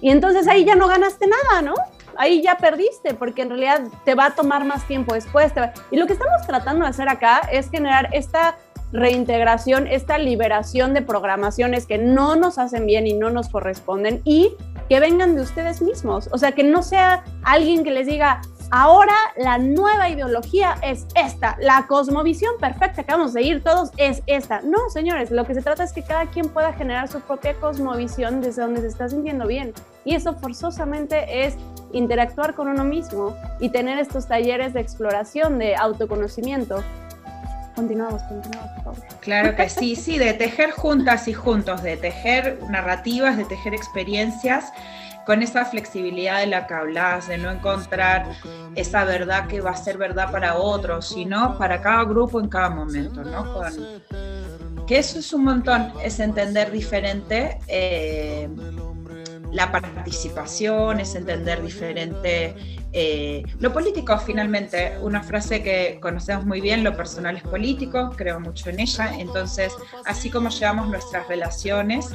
Y 0.00 0.10
entonces 0.10 0.48
ahí 0.48 0.64
ya 0.64 0.74
no 0.74 0.88
ganaste 0.88 1.26
nada, 1.26 1.62
¿no? 1.62 1.74
Ahí 2.16 2.42
ya 2.42 2.56
perdiste, 2.56 3.14
porque 3.14 3.42
en 3.42 3.50
realidad 3.50 3.82
te 4.04 4.14
va 4.14 4.26
a 4.26 4.34
tomar 4.34 4.64
más 4.64 4.86
tiempo 4.86 5.14
después. 5.14 5.52
Y 5.90 5.96
lo 5.96 6.06
que 6.06 6.14
estamos 6.14 6.46
tratando 6.46 6.84
de 6.84 6.90
hacer 6.90 7.08
acá 7.08 7.40
es 7.50 7.70
generar 7.70 8.08
esta 8.12 8.56
reintegración, 8.92 9.86
esta 9.86 10.18
liberación 10.18 10.94
de 10.94 11.02
programaciones 11.02 11.86
que 11.86 11.98
no 11.98 12.36
nos 12.36 12.58
hacen 12.58 12.86
bien 12.86 13.06
y 13.06 13.14
no 13.14 13.30
nos 13.30 13.48
corresponden 13.48 14.20
y 14.24 14.56
que 14.88 15.00
vengan 15.00 15.36
de 15.36 15.42
ustedes 15.42 15.80
mismos. 15.80 16.28
O 16.32 16.38
sea, 16.38 16.52
que 16.52 16.64
no 16.64 16.82
sea 16.82 17.24
alguien 17.42 17.84
que 17.84 17.92
les 17.92 18.06
diga, 18.06 18.40
ahora 18.70 19.14
la 19.36 19.58
nueva 19.58 20.08
ideología 20.08 20.76
es 20.82 21.06
esta, 21.14 21.56
la 21.60 21.86
cosmovisión 21.86 22.54
perfecta 22.58 23.02
que 23.02 23.12
vamos 23.12 23.30
a 23.30 23.32
seguir 23.34 23.62
todos 23.62 23.90
es 23.96 24.22
esta. 24.26 24.60
No, 24.62 24.90
señores, 24.90 25.30
lo 25.30 25.44
que 25.44 25.54
se 25.54 25.62
trata 25.62 25.84
es 25.84 25.92
que 25.92 26.02
cada 26.02 26.26
quien 26.26 26.48
pueda 26.48 26.72
generar 26.72 27.08
su 27.08 27.20
propia 27.20 27.54
cosmovisión 27.54 28.40
desde 28.40 28.62
donde 28.62 28.80
se 28.80 28.88
está 28.88 29.08
sintiendo 29.08 29.46
bien. 29.46 29.72
Y 30.04 30.14
eso 30.14 30.34
forzosamente 30.34 31.46
es 31.46 31.56
interactuar 31.92 32.54
con 32.54 32.68
uno 32.68 32.84
mismo 32.84 33.36
y 33.58 33.70
tener 33.70 33.98
estos 33.98 34.28
talleres 34.28 34.72
de 34.72 34.80
exploración, 34.80 35.58
de 35.58 35.76
autoconocimiento 35.76 36.82
continuamos, 37.74 38.22
continuamos, 38.24 38.70
por 38.72 38.94
favor. 38.94 39.18
Claro 39.20 39.56
que 39.56 39.68
sí, 39.70 39.96
sí, 39.96 40.18
de 40.18 40.34
tejer 40.34 40.70
juntas 40.70 41.28
y 41.28 41.32
juntos, 41.32 41.82
de 41.82 41.96
tejer 41.96 42.58
narrativas, 42.68 43.38
de 43.38 43.46
tejer 43.46 43.72
experiencias 43.72 44.70
con 45.30 45.44
esa 45.44 45.64
flexibilidad 45.64 46.40
de 46.40 46.48
la 46.48 46.66
que 46.66 46.74
hablas, 46.74 47.28
de 47.28 47.38
no 47.38 47.52
encontrar 47.52 48.26
esa 48.74 49.04
verdad 49.04 49.46
que 49.46 49.60
va 49.60 49.70
a 49.70 49.76
ser 49.76 49.96
verdad 49.96 50.28
para 50.32 50.56
otros, 50.56 51.06
sino 51.10 51.56
para 51.56 51.80
cada 51.80 52.02
grupo 52.02 52.40
en 52.40 52.48
cada 52.48 52.68
momento, 52.68 53.22
¿no? 53.22 53.44
Que 54.88 54.98
eso 54.98 55.20
es 55.20 55.32
un 55.32 55.44
montón, 55.44 55.92
es 56.02 56.18
entender 56.18 56.72
diferente. 56.72 57.60
Eh, 57.68 58.48
la 59.52 59.70
participación, 59.70 60.98
es 60.98 61.14
entender 61.14 61.62
diferente 61.62 62.79
eh, 62.92 63.42
lo 63.60 63.72
político, 63.72 64.18
finalmente, 64.18 64.94
una 65.00 65.22
frase 65.22 65.62
que 65.62 65.98
conocemos 66.00 66.44
muy 66.44 66.60
bien, 66.60 66.82
lo 66.82 66.96
personal 66.96 67.36
es 67.36 67.42
político, 67.42 68.10
creo 68.16 68.40
mucho 68.40 68.70
en 68.70 68.80
ella, 68.80 69.12
entonces, 69.18 69.72
así 70.06 70.30
como 70.30 70.48
llevamos 70.48 70.88
nuestras 70.88 71.28
relaciones, 71.28 72.10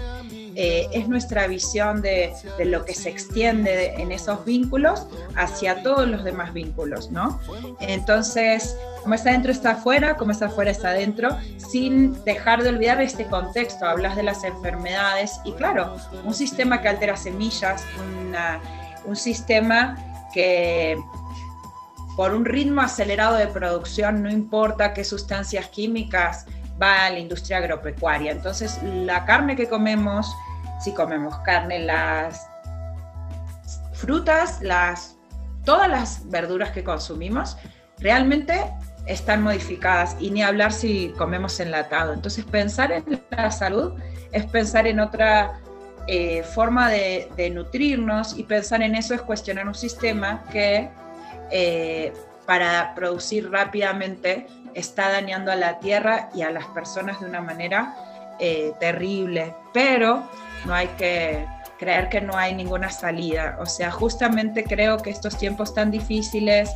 eh, 0.57 0.87
es 0.93 1.07
nuestra 1.09 1.47
visión 1.47 2.01
de, 2.01 2.33
lo 2.63 2.85
que 2.85 2.93
se 2.93 3.09
extiende 3.09 3.93
en 3.95 4.11
esos 4.11 4.45
vínculos 4.45 5.05
hacia 5.35 5.83
todos 5.83 6.07
los 6.07 6.23
demás 6.23 6.53
vínculos, 6.53 7.11
¿no? 7.11 7.39
Entonces, 7.81 8.75
como 9.01 9.15
está 9.15 9.29
adentro 9.29 9.51
está 9.51 9.71
afuera, 9.71 10.15
como 10.15 10.31
está 10.31 10.45
afuera 10.45 10.71
está 10.71 10.89
adentro, 10.89 11.37
sin 11.57 12.23
dejar 12.23 12.63
de 12.63 12.69
olvidar 12.69 13.01
este 13.01 13.25
contexto, 13.25 13.85
hablas 13.85 14.15
de 14.15 14.23
las 14.23 14.43
enfermedades 14.43 15.39
y 15.43 15.51
claro, 15.53 15.97
un 16.23 16.33
sistema 16.33 16.81
que 16.81 16.87
altera 16.87 17.17
semillas, 17.17 17.83
un 19.05 19.15
sistema 19.15 20.14
que 20.35 21.01
por 22.17 22.35
un 22.35 22.45
ritmo 22.45 22.81
acelerado 22.81 23.37
de 23.37 23.47
producción, 23.47 24.21
no 24.21 24.29
importa 24.29 24.93
qué 24.93 25.03
sustancias 25.03 25.69
químicas, 25.69 26.45
va 26.81 27.05
a 27.05 27.09
la 27.09 27.19
industria 27.19 27.57
agropecuaria. 27.57 28.31
Entonces, 28.31 28.79
la 28.83 29.25
carne 29.25 29.55
que 29.55 29.67
comemos, 29.67 30.35
si 30.83 30.93
comemos 30.93 31.37
carne, 31.39 31.79
las 31.79 32.47
frutas, 33.93 34.61
las, 34.61 35.15
todas 35.63 35.89
las 35.89 36.29
verduras 36.29 36.71
que 36.71 36.83
consumimos, 36.83 37.57
realmente 37.97 38.71
están 39.07 39.41
modificadas 39.41 40.17
y 40.19 40.31
ni 40.31 40.43
hablar 40.43 40.73
si 40.73 41.13
comemos 41.17 41.59
enlatado. 41.59 42.13
Entonces, 42.13 42.43
pensar 42.45 42.91
en 42.91 43.21
la 43.31 43.51
salud 43.51 43.93
es 44.31 44.45
pensar 44.45 44.85
en 44.85 44.99
otra 44.99 45.59
eh, 46.07 46.43
forma 46.43 46.89
de, 46.89 47.51
nutrirnos 47.51 48.37
y 48.37 48.43
pensar 48.43 48.83
en 48.83 48.93
eso 48.93 49.15
es 49.15 49.21
cuestionar 49.21 49.67
un 49.67 49.73
sistema 49.73 50.43
que 50.51 50.89
eh, 51.49 52.13
para 52.45 52.93
producir 52.93 53.49
rápidamente 53.49 54.45
está 54.75 55.09
dañando 55.09 55.51
a 55.51 55.55
la 55.55 55.79
tierra 55.79 56.29
y 56.35 56.43
a 56.43 56.51
las 56.51 56.65
personas 56.67 57.19
de 57.19 57.25
una 57.25 57.41
manera 57.41 57.95
eh, 58.39 58.73
terrible, 58.79 59.55
pero 59.73 60.29
no 60.65 60.75
hay 60.75 60.87
que 60.89 61.47
creer 61.79 62.09
que 62.09 62.21
no 62.21 62.37
hay 62.37 62.53
ninguna 62.53 62.91
salida. 62.91 63.57
O 63.59 63.65
sea, 63.65 63.89
justamente 63.89 64.63
creo 64.63 64.97
que 64.97 65.09
estos 65.09 65.35
tiempos 65.37 65.73
tan 65.73 65.89
difíciles, 65.89 66.71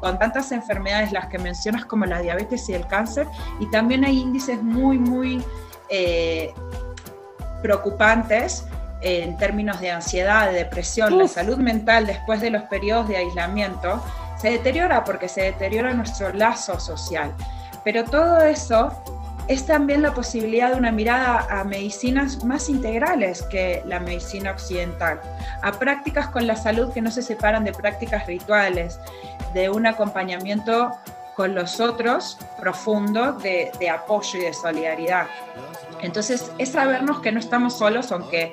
con 0.00 0.18
tantas 0.18 0.52
enfermedades, 0.52 1.12
las 1.12 1.28
que 1.28 1.38
mencionas 1.38 1.84
como 1.86 2.04
la 2.04 2.20
diabetes 2.20 2.68
y 2.68 2.74
el 2.74 2.86
cáncer, 2.86 3.26
y 3.58 3.70
también 3.70 4.04
hay 4.04 4.18
índices 4.18 4.62
muy, 4.62 4.98
muy 4.98 5.42
preocupantes 7.62 8.64
en 9.00 9.36
términos 9.36 9.80
de 9.80 9.90
ansiedad, 9.90 10.50
de 10.50 10.58
depresión, 10.58 11.18
la 11.18 11.28
salud 11.28 11.58
mental 11.58 12.06
después 12.06 12.40
de 12.40 12.50
los 12.50 12.62
periodos 12.64 13.08
de 13.08 13.16
aislamiento, 13.16 14.02
se 14.36 14.50
deteriora 14.50 15.04
porque 15.04 15.28
se 15.28 15.42
deteriora 15.42 15.92
nuestro 15.92 16.32
lazo 16.32 16.78
social. 16.78 17.32
Pero 17.84 18.04
todo 18.04 18.40
eso 18.42 18.92
es 19.48 19.66
también 19.66 20.02
la 20.02 20.14
posibilidad 20.14 20.70
de 20.70 20.76
una 20.76 20.92
mirada 20.92 21.46
a 21.50 21.64
medicinas 21.64 22.44
más 22.44 22.68
integrales 22.68 23.42
que 23.42 23.82
la 23.86 23.98
medicina 23.98 24.52
occidental, 24.52 25.20
a 25.62 25.72
prácticas 25.72 26.28
con 26.28 26.46
la 26.46 26.56
salud 26.56 26.92
que 26.92 27.00
no 27.00 27.10
se 27.10 27.22
separan 27.22 27.64
de 27.64 27.72
prácticas 27.72 28.26
rituales, 28.26 29.00
de 29.52 29.68
un 29.68 29.86
acompañamiento 29.86 30.92
con 31.34 31.54
los 31.54 31.80
otros 31.80 32.38
profundo 32.60 33.32
de, 33.32 33.72
de 33.78 33.90
apoyo 33.90 34.38
y 34.38 34.42
de 34.42 34.52
solidaridad. 34.52 35.26
Entonces, 36.02 36.50
es 36.58 36.70
sabernos 36.70 37.20
que 37.20 37.32
no 37.32 37.38
estamos 37.38 37.78
solos, 37.78 38.12
aunque 38.12 38.52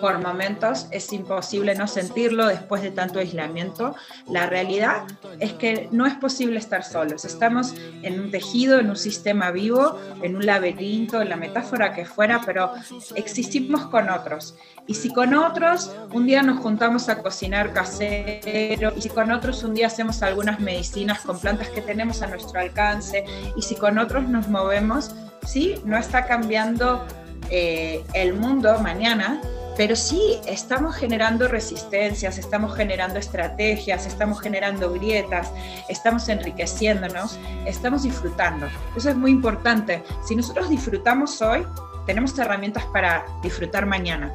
por 0.00 0.18
momentos 0.22 0.86
es 0.90 1.12
imposible 1.12 1.74
no 1.74 1.86
sentirlo 1.86 2.46
después 2.46 2.82
de 2.82 2.90
tanto 2.90 3.18
aislamiento. 3.18 3.94
La 4.26 4.46
realidad 4.46 5.04
es 5.38 5.52
que 5.52 5.88
no 5.92 6.06
es 6.06 6.14
posible 6.14 6.58
estar 6.58 6.84
solos. 6.84 7.24
Estamos 7.24 7.74
en 8.02 8.20
un 8.20 8.30
tejido, 8.30 8.78
en 8.78 8.88
un 8.88 8.96
sistema 8.96 9.50
vivo, 9.50 9.98
en 10.22 10.36
un 10.36 10.46
laberinto, 10.46 11.20
en 11.20 11.28
la 11.28 11.36
metáfora 11.36 11.92
que 11.92 12.06
fuera, 12.06 12.40
pero 12.46 12.72
existimos 13.14 13.86
con 13.86 14.08
otros. 14.08 14.54
Y 14.86 14.94
si 14.94 15.12
con 15.12 15.34
otros 15.34 15.92
un 16.12 16.26
día 16.26 16.42
nos 16.42 16.60
juntamos 16.60 17.08
a 17.08 17.22
cocinar 17.22 17.72
casero, 17.72 18.92
y 18.96 19.02
si 19.02 19.08
con 19.08 19.30
otros 19.30 19.62
un 19.62 19.74
día 19.74 19.88
hacemos 19.88 20.22
algunas 20.22 20.60
medicinas 20.60 21.20
con 21.20 21.38
plantas 21.38 21.68
que 21.68 21.82
tenemos 21.82 22.22
a 22.22 22.26
nuestro 22.26 22.58
alcance, 22.60 23.24
y 23.56 23.62
si 23.62 23.74
con 23.74 23.98
otros 23.98 24.28
nos 24.28 24.48
movemos, 24.48 25.14
sí, 25.46 25.76
no 25.84 25.96
está 25.96 26.26
cambiando 26.26 27.06
eh, 27.50 28.04
el 28.14 28.34
mundo 28.34 28.78
mañana, 28.80 29.40
pero 29.76 29.96
sí 29.96 30.38
estamos 30.46 30.94
generando 30.94 31.48
resistencias, 31.48 32.38
estamos 32.38 32.76
generando 32.76 33.18
estrategias, 33.18 34.06
estamos 34.06 34.40
generando 34.40 34.92
grietas, 34.92 35.50
estamos 35.88 36.28
enriqueciéndonos, 36.28 37.38
estamos 37.66 38.02
disfrutando. 38.02 38.66
Eso 38.96 39.10
es 39.10 39.16
muy 39.16 39.30
importante. 39.30 40.02
Si 40.26 40.36
nosotros 40.36 40.68
disfrutamos 40.68 41.40
hoy, 41.40 41.66
tenemos 42.06 42.38
herramientas 42.38 42.84
para 42.92 43.24
disfrutar 43.42 43.86
mañana. 43.86 44.32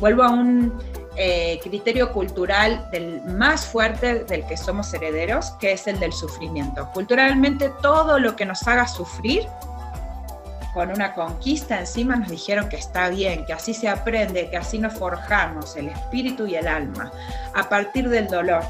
Vuelvo 0.00 0.22
a 0.22 0.30
un 0.30 0.76
eh, 1.16 1.58
criterio 1.62 2.12
cultural 2.12 2.88
del 2.92 3.22
más 3.22 3.66
fuerte 3.66 4.24
del 4.24 4.46
que 4.46 4.56
somos 4.56 4.92
herederos, 4.94 5.50
que 5.60 5.72
es 5.72 5.86
el 5.86 5.98
del 6.00 6.12
sufrimiento. 6.12 6.88
Culturalmente 6.94 7.72
todo 7.82 8.18
lo 8.18 8.36
que 8.36 8.46
nos 8.46 8.66
haga 8.66 8.86
sufrir 8.86 9.46
con 10.78 10.92
una 10.92 11.12
conquista 11.12 11.80
encima 11.80 12.14
nos 12.14 12.28
dijeron 12.28 12.68
que 12.68 12.76
está 12.76 13.08
bien, 13.08 13.44
que 13.44 13.52
así 13.52 13.74
se 13.74 13.88
aprende, 13.88 14.48
que 14.48 14.56
así 14.56 14.78
nos 14.78 14.92
forjamos 14.92 15.74
el 15.74 15.88
espíritu 15.88 16.46
y 16.46 16.54
el 16.54 16.68
alma, 16.68 17.10
a 17.52 17.68
partir 17.68 18.08
del 18.08 18.28
dolor. 18.28 18.62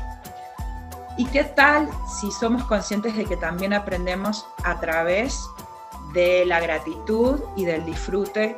¿Y 1.18 1.26
qué 1.26 1.44
tal 1.44 1.86
si 2.18 2.30
somos 2.32 2.64
conscientes 2.64 3.14
de 3.14 3.26
que 3.26 3.36
también 3.36 3.74
aprendemos 3.74 4.46
a 4.64 4.80
través 4.80 5.38
de 6.14 6.46
la 6.46 6.60
gratitud 6.60 7.42
y 7.56 7.66
del 7.66 7.84
disfrute? 7.84 8.56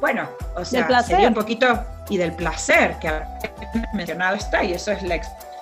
Bueno, 0.00 0.26
o 0.54 0.64
sea, 0.64 1.02
sería 1.02 1.28
un 1.28 1.34
poquito 1.34 1.84
y 2.08 2.16
del 2.16 2.32
placer 2.32 2.98
que 3.00 3.20
mencionado 3.92 4.34
está, 4.34 4.64
y 4.64 4.72
eso 4.72 4.92
es 4.92 5.02
la 5.02 5.16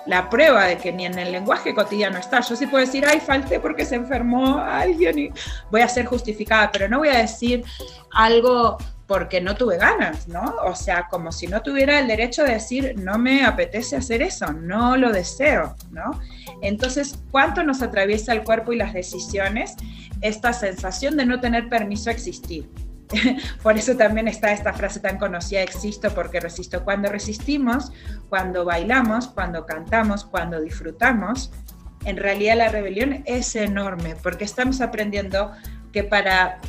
la 0.05 0.29
prueba 0.29 0.65
de 0.65 0.77
que 0.77 0.91
ni 0.91 1.05
en 1.05 1.17
el 1.17 1.31
lenguaje 1.31 1.73
cotidiano 1.73 2.17
está. 2.17 2.41
Yo 2.41 2.55
sí 2.55 2.67
puedo 2.67 2.85
decir, 2.85 3.05
ay, 3.05 3.19
falté 3.19 3.59
porque 3.59 3.85
se 3.85 3.95
enfermó 3.95 4.59
alguien 4.59 5.19
y 5.19 5.29
voy 5.71 5.81
a 5.81 5.87
ser 5.87 6.05
justificada, 6.05 6.71
pero 6.71 6.87
no 6.87 6.99
voy 6.99 7.09
a 7.09 7.17
decir 7.19 7.63
algo 8.11 8.77
porque 9.07 9.39
no 9.39 9.55
tuve 9.55 9.77
ganas, 9.77 10.27
¿no? 10.27 10.55
O 10.63 10.75
sea, 10.75 11.07
como 11.09 11.31
si 11.31 11.47
no 11.47 11.61
tuviera 11.61 11.99
el 11.99 12.07
derecho 12.07 12.43
de 12.43 12.53
decir, 12.53 12.95
no 12.97 13.17
me 13.19 13.45
apetece 13.45 13.95
hacer 13.95 14.21
eso, 14.21 14.51
no 14.51 14.97
lo 14.97 15.11
deseo, 15.11 15.75
¿no? 15.91 16.19
Entonces, 16.61 17.19
¿cuánto 17.29 17.63
nos 17.63 17.81
atraviesa 17.81 18.33
el 18.33 18.43
cuerpo 18.43 18.73
y 18.73 18.77
las 18.77 18.93
decisiones 18.93 19.75
esta 20.21 20.53
sensación 20.53 21.17
de 21.17 21.25
no 21.25 21.39
tener 21.39 21.69
permiso 21.69 22.09
a 22.09 22.13
existir? 22.13 22.67
Por 23.63 23.77
eso 23.77 23.95
también 23.95 24.27
está 24.27 24.51
esta 24.51 24.73
frase 24.73 24.99
tan 24.99 25.17
conocida, 25.17 25.61
existo 25.61 26.09
porque 26.13 26.39
resisto. 26.39 26.83
Cuando 26.83 27.09
resistimos, 27.09 27.91
cuando 28.29 28.65
bailamos, 28.65 29.27
cuando 29.27 29.65
cantamos, 29.65 30.25
cuando 30.25 30.61
disfrutamos, 30.61 31.51
en 32.05 32.17
realidad 32.17 32.57
la 32.57 32.69
rebelión 32.69 33.23
es 33.25 33.55
enorme 33.55 34.15
porque 34.21 34.43
estamos 34.43 34.81
aprendiendo 34.81 35.51
que 35.91 36.03
para 36.03 36.59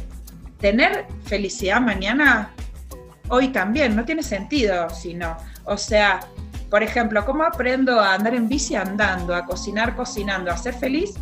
tener 0.61 1.07
felicidad 1.25 1.81
mañana, 1.81 2.51
hoy 3.29 3.49
también, 3.49 3.95
no 3.95 4.05
tiene 4.05 4.23
sentido, 4.23 4.89
sino, 4.91 5.37
o 5.65 5.77
sea, 5.77 6.21
por 6.71 6.83
ejemplo, 6.83 7.25
¿cómo 7.25 7.45
aprendo 7.45 8.01
a 8.01 8.15
andar 8.15 8.35
en 8.35 8.49
bici 8.49 8.75
andando, 8.75 9.35
a 9.35 9.45
cocinar 9.45 9.95
cocinando, 9.95 10.51
a 10.51 10.57
ser 10.57 10.75
feliz? 10.75 11.15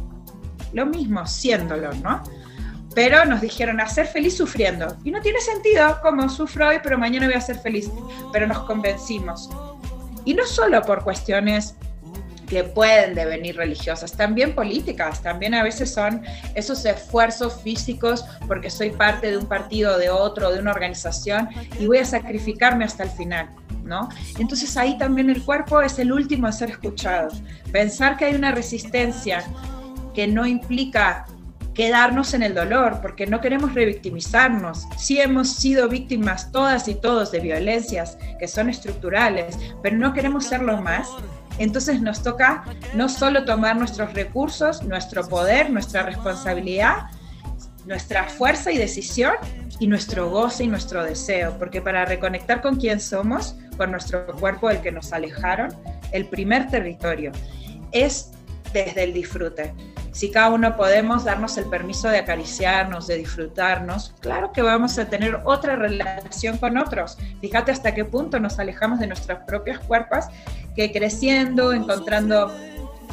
Lo 0.72 0.86
mismo, 0.86 1.26
siéndolo, 1.26 1.92
¿no? 1.94 2.22
Pero 2.94 3.24
nos 3.24 3.40
dijeron 3.40 3.80
a 3.80 3.88
ser 3.88 4.06
feliz 4.06 4.36
sufriendo. 4.36 4.96
Y 5.04 5.10
no 5.10 5.20
tiene 5.20 5.40
sentido, 5.40 5.98
como 6.02 6.28
sufro 6.28 6.68
hoy, 6.68 6.76
pero 6.82 6.96
mañana 6.96 7.26
voy 7.26 7.34
a 7.34 7.40
ser 7.40 7.58
feliz. 7.58 7.90
Pero 8.32 8.46
nos 8.46 8.60
convencimos. 8.60 9.50
Y 10.24 10.34
no 10.34 10.46
solo 10.46 10.80
por 10.82 11.02
cuestiones 11.02 11.74
que 12.46 12.62
pueden 12.64 13.14
devenir 13.14 13.56
religiosas, 13.56 14.12
también 14.12 14.54
políticas, 14.54 15.22
también 15.22 15.54
a 15.54 15.62
veces 15.62 15.92
son 15.92 16.22
esos 16.54 16.84
esfuerzos 16.84 17.60
físicos 17.62 18.24
porque 18.46 18.70
soy 18.70 18.90
parte 18.90 19.30
de 19.30 19.38
un 19.38 19.46
partido, 19.46 19.98
de 19.98 20.10
otro, 20.10 20.52
de 20.52 20.60
una 20.60 20.72
organización 20.72 21.48
y 21.78 21.86
voy 21.86 21.98
a 21.98 22.04
sacrificarme 22.04 22.84
hasta 22.84 23.04
el 23.04 23.10
final. 23.10 23.48
¿No? 23.84 24.08
Entonces 24.38 24.78
ahí 24.78 24.96
también 24.96 25.28
el 25.28 25.42
cuerpo 25.42 25.82
es 25.82 25.98
el 25.98 26.10
último 26.10 26.46
a 26.46 26.52
ser 26.52 26.70
escuchado. 26.70 27.28
Pensar 27.70 28.16
que 28.16 28.24
hay 28.24 28.34
una 28.34 28.50
resistencia 28.50 29.44
que 30.14 30.26
no 30.26 30.46
implica 30.46 31.26
quedarnos 31.74 32.34
en 32.34 32.42
el 32.42 32.54
dolor, 32.54 33.00
porque 33.02 33.26
no 33.26 33.40
queremos 33.40 33.74
revictimizarnos. 33.74 34.86
Sí 34.96 35.20
hemos 35.20 35.50
sido 35.50 35.88
víctimas 35.88 36.52
todas 36.52 36.88
y 36.88 36.94
todos 36.94 37.32
de 37.32 37.40
violencias 37.40 38.16
que 38.38 38.48
son 38.48 38.70
estructurales, 38.70 39.58
pero 39.82 39.96
no 39.96 40.14
queremos 40.14 40.46
serlo 40.46 40.80
más. 40.80 41.08
Entonces 41.58 42.00
nos 42.00 42.22
toca 42.22 42.64
no 42.94 43.08
solo 43.08 43.44
tomar 43.44 43.76
nuestros 43.76 44.12
recursos, 44.14 44.82
nuestro 44.84 45.28
poder, 45.28 45.70
nuestra 45.70 46.02
responsabilidad, 46.02 47.08
nuestra 47.86 48.24
fuerza 48.24 48.72
y 48.72 48.78
decisión 48.78 49.34
y 49.78 49.86
nuestro 49.86 50.30
goce 50.30 50.64
y 50.64 50.68
nuestro 50.68 51.04
deseo, 51.04 51.56
porque 51.58 51.82
para 51.82 52.04
reconectar 52.04 52.62
con 52.62 52.76
quién 52.76 53.00
somos, 53.00 53.56
con 53.76 53.90
nuestro 53.90 54.26
cuerpo 54.26 54.68
del 54.68 54.80
que 54.80 54.92
nos 54.92 55.12
alejaron, 55.12 55.74
el 56.12 56.26
primer 56.26 56.68
territorio 56.68 57.32
es 57.92 58.30
desde 58.72 59.04
el 59.04 59.12
disfrute 59.12 59.72
si 60.14 60.30
cada 60.30 60.50
uno 60.50 60.76
podemos 60.76 61.24
darnos 61.24 61.58
el 61.58 61.64
permiso 61.64 62.08
de 62.08 62.18
acariciarnos, 62.18 63.08
de 63.08 63.16
disfrutarnos, 63.16 64.14
claro 64.20 64.52
que 64.52 64.62
vamos 64.62 64.96
a 64.96 65.06
tener 65.06 65.40
otra 65.44 65.74
relación 65.74 66.56
con 66.58 66.78
otros. 66.78 67.18
Fíjate 67.40 67.72
hasta 67.72 67.94
qué 67.96 68.04
punto 68.04 68.38
nos 68.38 68.60
alejamos 68.60 69.00
de 69.00 69.08
nuestras 69.08 69.40
propias 69.44 69.80
cuerpos, 69.80 70.26
que 70.76 70.92
creciendo, 70.92 71.72
encontrando 71.72 72.54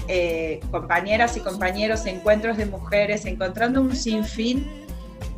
eh, 0.08 0.60
compañeras 0.70 1.36
y 1.38 1.40
compañeros, 1.40 2.06
encuentros 2.06 2.58
de 2.58 2.68
mujeres, 2.68 3.26
encontrando 3.26 3.82
un 3.82 3.96
sinfín 3.96 4.70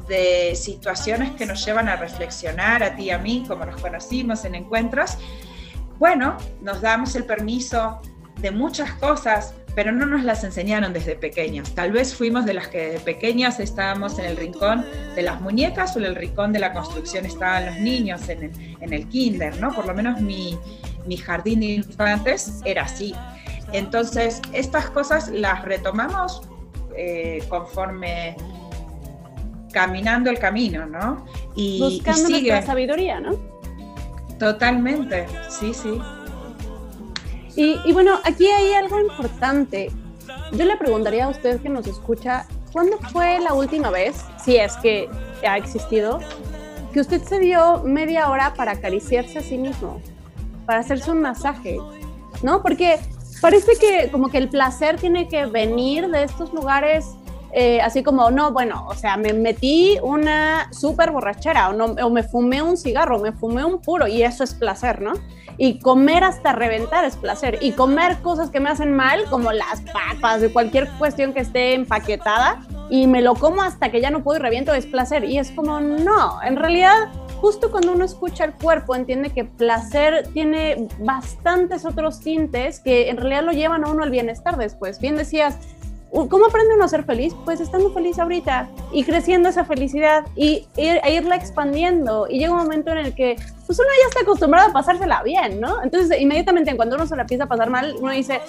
de 0.10 0.56
situaciones 0.56 1.32
que 1.32 1.46
nos 1.46 1.66
llevan 1.66 1.88
a 1.88 1.96
reflexionar, 1.96 2.84
a 2.84 2.98
ti 2.98 3.04
y 3.04 3.12
a 3.12 3.20
mí, 3.20 3.46
como 3.48 3.66
nos 3.66 3.80
conocimos 3.80 4.44
en 4.44 4.56
encuentros, 4.56 5.18
bueno, 5.98 6.36
nos 6.60 6.82
damos 6.82 7.16
el 7.16 7.24
permiso 7.24 8.02
de 8.42 8.52
muchas 8.52 8.92
cosas, 8.96 9.54
pero 9.76 9.92
no 9.92 10.06
nos 10.06 10.24
las 10.24 10.44
enseñaron 10.44 10.94
desde 10.94 11.16
pequeñas. 11.16 11.74
Tal 11.74 11.92
vez 11.92 12.14
fuimos 12.16 12.46
de 12.46 12.54
las 12.54 12.68
que 12.68 12.92
de 12.92 13.00
pequeñas 13.00 13.60
estábamos 13.60 14.20
en 14.20 14.26
el 14.26 14.38
rincón 14.38 14.86
de 15.16 15.22
las 15.24 15.42
muñecas 15.42 15.96
o 15.96 16.00
en 16.00 16.06
el 16.06 16.16
rincón 16.16 16.54
de 16.54 16.60
la 16.60 16.74
construcción 16.74 17.26
estaban 17.26 17.66
los 17.66 17.80
niños 17.80 18.30
en 18.30 18.44
el, 18.44 18.78
en 18.82 18.94
el 18.94 19.08
kinder, 19.10 19.60
¿no? 19.60 19.72
Por 19.74 19.88
lo 19.88 19.94
menos 19.94 20.22
mi, 20.22 20.58
mi 21.06 21.18
jardín 21.18 21.62
de 21.62 21.66
infantes 21.68 22.62
era 22.66 22.84
así. 22.84 23.14
Entonces, 23.72 24.42
estas 24.54 24.90
cosas 24.92 25.30
las 25.30 25.64
retomamos 25.64 26.42
eh, 26.96 27.44
conforme 27.50 28.36
caminando 29.72 30.30
el 30.30 30.38
camino, 30.38 30.86
¿no? 30.86 31.26
Y, 31.56 31.80
Buscando 31.80 32.30
y 32.30 32.34
sigue. 32.36 32.62
sabiduría, 32.62 33.20
¿no? 33.20 33.36
Totalmente, 34.38 35.26
sí, 35.50 35.74
sí. 35.74 36.00
Y, 37.56 37.92
bueno, 37.94 38.20
aquí 38.24 38.48
hay 38.48 38.74
algo 38.74 39.00
importante. 39.00 39.92
Yo 40.52 40.66
le 40.66 40.76
preguntaría 40.78 41.26
a 41.26 41.30
usted 41.30 41.62
que 41.62 41.70
nos 41.70 41.86
escucha, 41.88 42.48
¿cuándo 42.72 42.98
fue 43.12 43.40
la 43.40 43.54
última 43.54 43.90
vez, 43.92 44.26
si 44.44 44.58
es 44.58 44.76
que 44.78 45.10
ha 45.48 45.58
existido, 45.58 46.20
que 46.94 47.00
usted 47.00 47.22
se 47.24 47.40
dio 47.40 47.84
media 47.84 48.30
hora 48.30 48.54
para 48.56 48.74
acariciarse 48.74 49.40
a 49.40 49.42
sí 49.42 49.58
mismo, 49.58 50.02
para 50.66 50.80
hacerse 50.80 51.12
un 51.12 51.22
masaje? 51.22 51.78
¿No? 52.42 52.62
Porque 52.62 53.00
parece 53.42 53.74
que 53.76 54.10
como 54.12 54.30
que 54.30 54.38
el 54.38 54.50
placer 54.50 55.00
tiene 55.00 55.28
que 55.28 55.46
venir 55.46 56.10
de 56.10 56.24
estos 56.24 56.54
lugares 56.54 57.06
eh, 57.56 57.82
así 57.82 58.04
como, 58.04 58.32
no, 58.32 58.52
bueno, 58.52 58.86
o 58.88 58.96
sea, 58.96 59.16
me 59.16 59.32
metí 59.32 59.98
una 60.02 60.70
súper 60.72 61.12
borrachera 61.12 61.70
o, 61.70 62.06
o 62.06 62.10
me 62.10 62.24
fumé 62.24 62.62
un 62.62 62.78
cigarro, 62.78 63.20
me 63.20 63.32
fumé 63.32 63.64
un 63.64 63.80
puro 63.80 64.08
y 64.08 64.24
eso 64.24 64.44
es 64.44 64.54
placer, 64.54 65.02
¿no? 65.02 65.14
Y 65.58 65.80
comer 65.80 66.24
hasta 66.24 66.52
reventar 66.52 67.06
es 67.06 67.16
placer. 67.16 67.60
Y 67.62 67.74
comer 67.74 68.18
cosas 68.24 68.50
que 68.50 68.60
me 68.60 68.70
hacen 68.70 68.94
mal, 68.94 69.26
como 69.30 69.52
las 69.52 69.82
papas, 69.82 70.42
de 70.42 70.52
cualquier 70.52 70.90
cuestión 70.98 71.32
que 71.32 71.42
esté 71.42 71.76
empaquetada, 71.76 72.60
y 72.90 73.08
me 73.08 73.22
lo 73.22 73.36
como 73.36 73.62
hasta 73.62 73.90
que 73.90 74.02
ya 74.02 74.10
no 74.10 74.24
puedo 74.24 74.40
y 74.40 74.42
reviento, 74.42 74.74
es 74.74 74.88
placer. 74.88 75.24
Y 75.24 75.38
es 75.38 75.52
como, 75.52 75.80
no, 75.80 76.42
en 76.44 76.56
realidad 76.56 77.10
justo 77.44 77.72
cuando 77.72 77.92
uno 77.92 78.06
escucha 78.06 78.46
el 78.46 78.54
cuerpo 78.54 78.96
entiende 78.96 79.30
que 79.30 79.44
placer 79.44 80.30
tiene 80.32 80.88
bastantes 81.00 81.84
otros 81.84 82.22
tintes 82.22 82.80
que 82.80 83.10
en 83.10 83.18
realidad 83.18 83.44
lo 83.44 83.52
llevan 83.52 83.84
a 83.84 83.90
uno 83.90 84.02
al 84.02 84.12
bienestar 84.12 84.56
después. 84.56 85.02
Bien 85.02 85.18
decías, 85.18 85.58
¿Cómo 86.14 86.46
aprende 86.46 86.76
uno 86.76 86.84
a 86.86 86.88
ser 86.88 87.06
feliz? 87.06 87.36
Pues 87.44 87.60
estando 87.60 87.92
feliz 87.92 88.20
ahorita 88.20 88.70
y 88.92 89.04
creciendo 89.04 89.50
esa 89.50 89.66
felicidad 89.66 90.26
y 90.36 90.68
e 90.78 91.12
irla 91.12 91.36
expandiendo. 91.36 92.28
Y 92.30 92.38
llega 92.38 92.52
un 92.52 92.60
momento 92.60 92.92
en 92.92 93.00
el 93.00 93.16
que 93.16 93.36
pues 93.66 93.80
uno 93.80 93.88
ya 94.00 94.10
está 94.10 94.22
acostumbrado 94.22 94.70
a 94.70 94.74
pasársela 94.74 95.24
bien, 95.24 95.60
¿no? 95.60 95.82
Entonces, 95.82 96.22
inmediatamente 96.22 96.76
cuando 96.76 96.98
uno 96.98 97.08
se 97.08 97.16
la 97.16 97.24
empieza 97.24 97.46
a 97.46 97.48
pasar 97.48 97.72
mal, 97.72 97.96
uno 98.00 98.12
dice, 98.12 98.42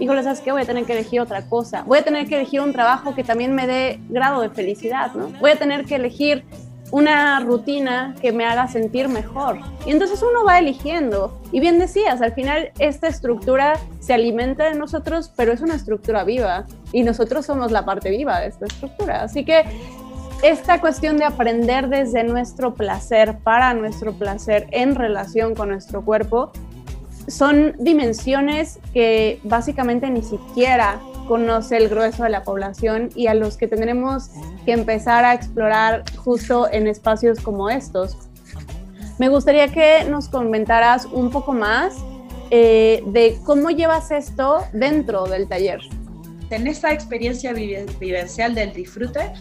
híjole, 0.00 0.24
¿sabes 0.24 0.40
qué? 0.40 0.50
Voy 0.50 0.62
a 0.62 0.66
tener 0.66 0.86
que 0.86 0.92
elegir 0.92 1.20
otra 1.20 1.42
cosa. 1.48 1.84
Voy 1.84 1.98
a 1.98 2.02
tener 2.02 2.26
que 2.26 2.34
elegir 2.34 2.60
un 2.60 2.72
trabajo 2.72 3.14
que 3.14 3.22
también 3.22 3.54
me 3.54 3.68
dé 3.68 4.00
grado 4.08 4.40
de 4.40 4.50
felicidad, 4.50 5.14
¿no? 5.14 5.28
Voy 5.38 5.52
a 5.52 5.56
tener 5.56 5.84
que 5.84 5.94
elegir 5.94 6.44
una 6.90 7.40
rutina 7.40 8.14
que 8.20 8.32
me 8.32 8.44
haga 8.44 8.68
sentir 8.68 9.08
mejor. 9.08 9.58
Y 9.86 9.90
entonces 9.90 10.22
uno 10.22 10.44
va 10.44 10.58
eligiendo. 10.58 11.40
Y 11.50 11.60
bien 11.60 11.78
decías, 11.78 12.20
al 12.22 12.32
final 12.32 12.70
esta 12.78 13.08
estructura 13.08 13.78
se 14.00 14.14
alimenta 14.14 14.64
de 14.64 14.74
nosotros, 14.74 15.32
pero 15.34 15.52
es 15.52 15.60
una 15.60 15.74
estructura 15.74 16.24
viva. 16.24 16.66
Y 16.92 17.02
nosotros 17.02 17.46
somos 17.46 17.72
la 17.72 17.84
parte 17.84 18.10
viva 18.10 18.40
de 18.40 18.48
esta 18.48 18.66
estructura. 18.66 19.22
Así 19.22 19.44
que 19.44 19.64
esta 20.42 20.80
cuestión 20.80 21.16
de 21.16 21.24
aprender 21.24 21.88
desde 21.88 22.22
nuestro 22.22 22.74
placer, 22.74 23.38
para 23.38 23.72
nuestro 23.74 24.12
placer, 24.12 24.66
en 24.72 24.94
relación 24.94 25.54
con 25.54 25.70
nuestro 25.70 26.04
cuerpo, 26.04 26.52
son 27.28 27.74
dimensiones 27.78 28.78
que 28.92 29.40
básicamente 29.44 30.10
ni 30.10 30.22
siquiera 30.22 31.00
conoce 31.26 31.76
el 31.76 31.88
grueso 31.88 32.22
de 32.22 32.30
la 32.30 32.42
población 32.42 33.10
y 33.14 33.26
a 33.26 33.34
los 33.34 33.56
que 33.56 33.68
tendremos 33.68 34.30
que 34.64 34.72
empezar 34.72 35.24
a 35.24 35.34
explorar 35.34 36.04
justo 36.16 36.68
en 36.70 36.86
espacios 36.86 37.40
como 37.40 37.70
estos. 37.70 38.16
Me 39.18 39.28
gustaría 39.28 39.68
que 39.68 40.04
nos 40.04 40.28
comentaras 40.28 41.06
un 41.06 41.30
poco 41.30 41.52
más 41.52 41.94
eh, 42.50 43.02
de 43.06 43.38
cómo 43.44 43.70
llevas 43.70 44.10
esto 44.10 44.64
dentro 44.72 45.24
del 45.24 45.48
taller. 45.48 45.80
En 46.50 46.66
esa 46.66 46.92
experiencia 46.92 47.52
vivencial 47.52 48.54
del 48.54 48.72
disfrute 48.72 49.32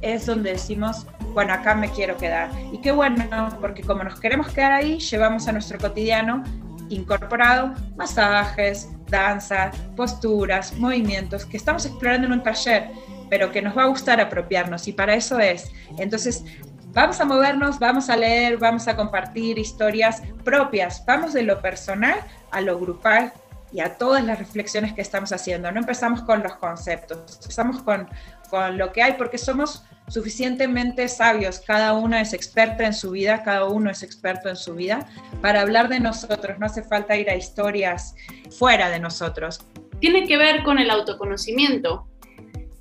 es 0.00 0.26
donde 0.26 0.52
decimos, 0.52 1.06
bueno, 1.34 1.52
acá 1.52 1.74
me 1.74 1.90
quiero 1.90 2.16
quedar. 2.16 2.50
Y 2.72 2.78
qué 2.78 2.92
bueno, 2.92 3.24
porque 3.60 3.82
como 3.82 4.04
nos 4.04 4.18
queremos 4.20 4.48
quedar 4.48 4.72
ahí, 4.72 4.98
llevamos 4.98 5.48
a 5.48 5.52
nuestro 5.52 5.78
cotidiano 5.78 6.44
incorporado 6.88 7.74
masajes, 7.96 8.88
danza, 9.08 9.70
posturas, 9.96 10.74
movimientos 10.74 11.44
que 11.46 11.56
estamos 11.56 11.86
explorando 11.86 12.26
en 12.26 12.32
un 12.34 12.42
taller, 12.42 12.90
pero 13.30 13.50
que 13.50 13.62
nos 13.62 13.76
va 13.76 13.84
a 13.84 13.86
gustar 13.86 14.20
apropiarnos 14.20 14.88
y 14.88 14.92
para 14.92 15.14
eso 15.14 15.38
es. 15.38 15.70
Entonces, 15.98 16.44
vamos 16.92 17.20
a 17.20 17.24
movernos, 17.24 17.78
vamos 17.78 18.08
a 18.10 18.16
leer, 18.16 18.58
vamos 18.58 18.88
a 18.88 18.96
compartir 18.96 19.58
historias 19.58 20.22
propias, 20.44 21.04
vamos 21.06 21.32
de 21.32 21.42
lo 21.42 21.60
personal 21.60 22.20
a 22.50 22.60
lo 22.60 22.78
grupal 22.78 23.32
y 23.72 23.80
a 23.80 23.96
todas 23.98 24.24
las 24.24 24.38
reflexiones 24.38 24.92
que 24.94 25.02
estamos 25.02 25.32
haciendo. 25.32 25.70
No 25.70 25.80
empezamos 25.80 26.22
con 26.22 26.42
los 26.42 26.54
conceptos, 26.56 27.38
empezamos 27.40 27.82
con, 27.82 28.08
con 28.50 28.78
lo 28.78 28.92
que 28.92 29.02
hay 29.02 29.12
porque 29.12 29.38
somos 29.38 29.84
suficientemente 30.08 31.06
sabios, 31.08 31.60
cada 31.60 31.92
una 31.92 32.20
es 32.20 32.32
experta 32.32 32.86
en 32.86 32.94
su 32.94 33.10
vida, 33.10 33.42
cada 33.42 33.66
uno 33.66 33.90
es 33.90 34.02
experto 34.02 34.48
en 34.48 34.56
su 34.56 34.74
vida, 34.74 35.06
para 35.42 35.60
hablar 35.60 35.88
de 35.88 36.00
nosotros, 36.00 36.58
no 36.58 36.66
hace 36.66 36.82
falta 36.82 37.16
ir 37.16 37.28
a 37.28 37.36
historias 37.36 38.14
fuera 38.58 38.88
de 38.88 38.98
nosotros. 38.98 39.60
Tiene 40.00 40.26
que 40.26 40.36
ver 40.36 40.62
con 40.62 40.78
el 40.78 40.90
autoconocimiento. 40.90 42.06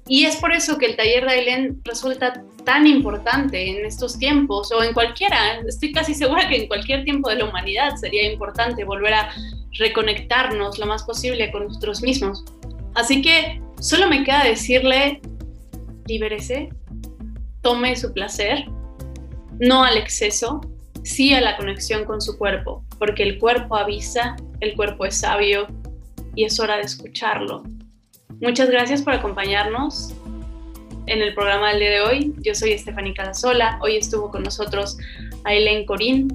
Y 0.07 0.23
es 0.23 0.37
por 0.37 0.53
eso 0.53 0.77
que 0.77 0.85
el 0.85 0.95
taller 0.95 1.25
de 1.25 1.31
Ailén 1.31 1.81
resulta 1.83 2.41
tan 2.63 2.87
importante 2.87 3.69
en 3.69 3.85
estos 3.85 4.17
tiempos 4.17 4.71
o 4.71 4.83
en 4.83 4.93
cualquiera, 4.93 5.59
estoy 5.65 5.91
casi 5.91 6.13
segura 6.13 6.47
que 6.47 6.63
en 6.63 6.67
cualquier 6.67 7.03
tiempo 7.03 7.29
de 7.29 7.37
la 7.37 7.45
humanidad 7.45 7.95
sería 7.95 8.31
importante 8.31 8.83
volver 8.83 9.13
a 9.13 9.29
reconectarnos 9.77 10.79
lo 10.79 10.85
más 10.85 11.03
posible 11.03 11.51
con 11.51 11.65
nosotros 11.65 12.01
mismos. 12.01 12.43
Así 12.95 13.21
que 13.21 13.61
solo 13.79 14.07
me 14.07 14.23
queda 14.23 14.43
decirle, 14.43 15.21
libérese, 16.07 16.69
tome 17.61 17.95
su 17.95 18.13
placer, 18.13 18.65
no 19.59 19.83
al 19.83 19.97
exceso, 19.97 20.61
sí 21.03 21.33
a 21.33 21.41
la 21.41 21.57
conexión 21.57 22.05
con 22.05 22.21
su 22.21 22.37
cuerpo, 22.37 22.83
porque 22.99 23.23
el 23.23 23.39
cuerpo 23.39 23.75
avisa, 23.75 24.35
el 24.59 24.75
cuerpo 24.75 25.05
es 25.05 25.17
sabio 25.17 25.67
y 26.35 26.45
es 26.45 26.59
hora 26.59 26.77
de 26.77 26.83
escucharlo. 26.83 27.63
Muchas 28.41 28.69
gracias 28.69 29.01
por 29.01 29.13
acompañarnos 29.13 30.13
en 31.07 31.21
el 31.21 31.33
programa 31.33 31.69
del 31.69 31.79
día 31.79 31.89
de 31.89 32.01
hoy. 32.01 32.33
Yo 32.41 32.53
soy 32.53 32.73
Estefanía 32.73 33.13
Cadasola. 33.13 33.79
Hoy 33.81 33.97
estuvo 33.97 34.29
con 34.29 34.43
nosotros 34.43 34.97
Aileen 35.45 35.85
Corín, 35.85 36.27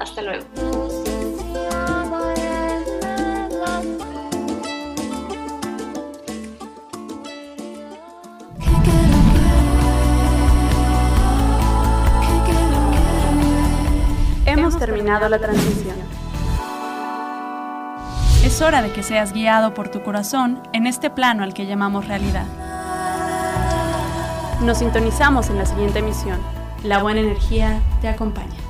Hasta 0.00 0.22
luego. 0.22 1.03
Terminado 14.84 15.30
la 15.30 15.38
transmisión. 15.38 15.96
Es 18.44 18.60
hora 18.60 18.82
de 18.82 18.92
que 18.92 19.02
seas 19.02 19.32
guiado 19.32 19.72
por 19.72 19.88
tu 19.88 20.02
corazón 20.02 20.60
en 20.74 20.86
este 20.86 21.08
plano 21.08 21.42
al 21.42 21.54
que 21.54 21.64
llamamos 21.64 22.06
realidad. 22.06 22.44
Nos 24.60 24.78
sintonizamos 24.78 25.48
en 25.48 25.56
la 25.56 25.64
siguiente 25.64 26.00
emisión. 26.00 26.38
La 26.82 27.02
buena 27.02 27.20
energía 27.20 27.80
te 28.02 28.08
acompaña. 28.08 28.63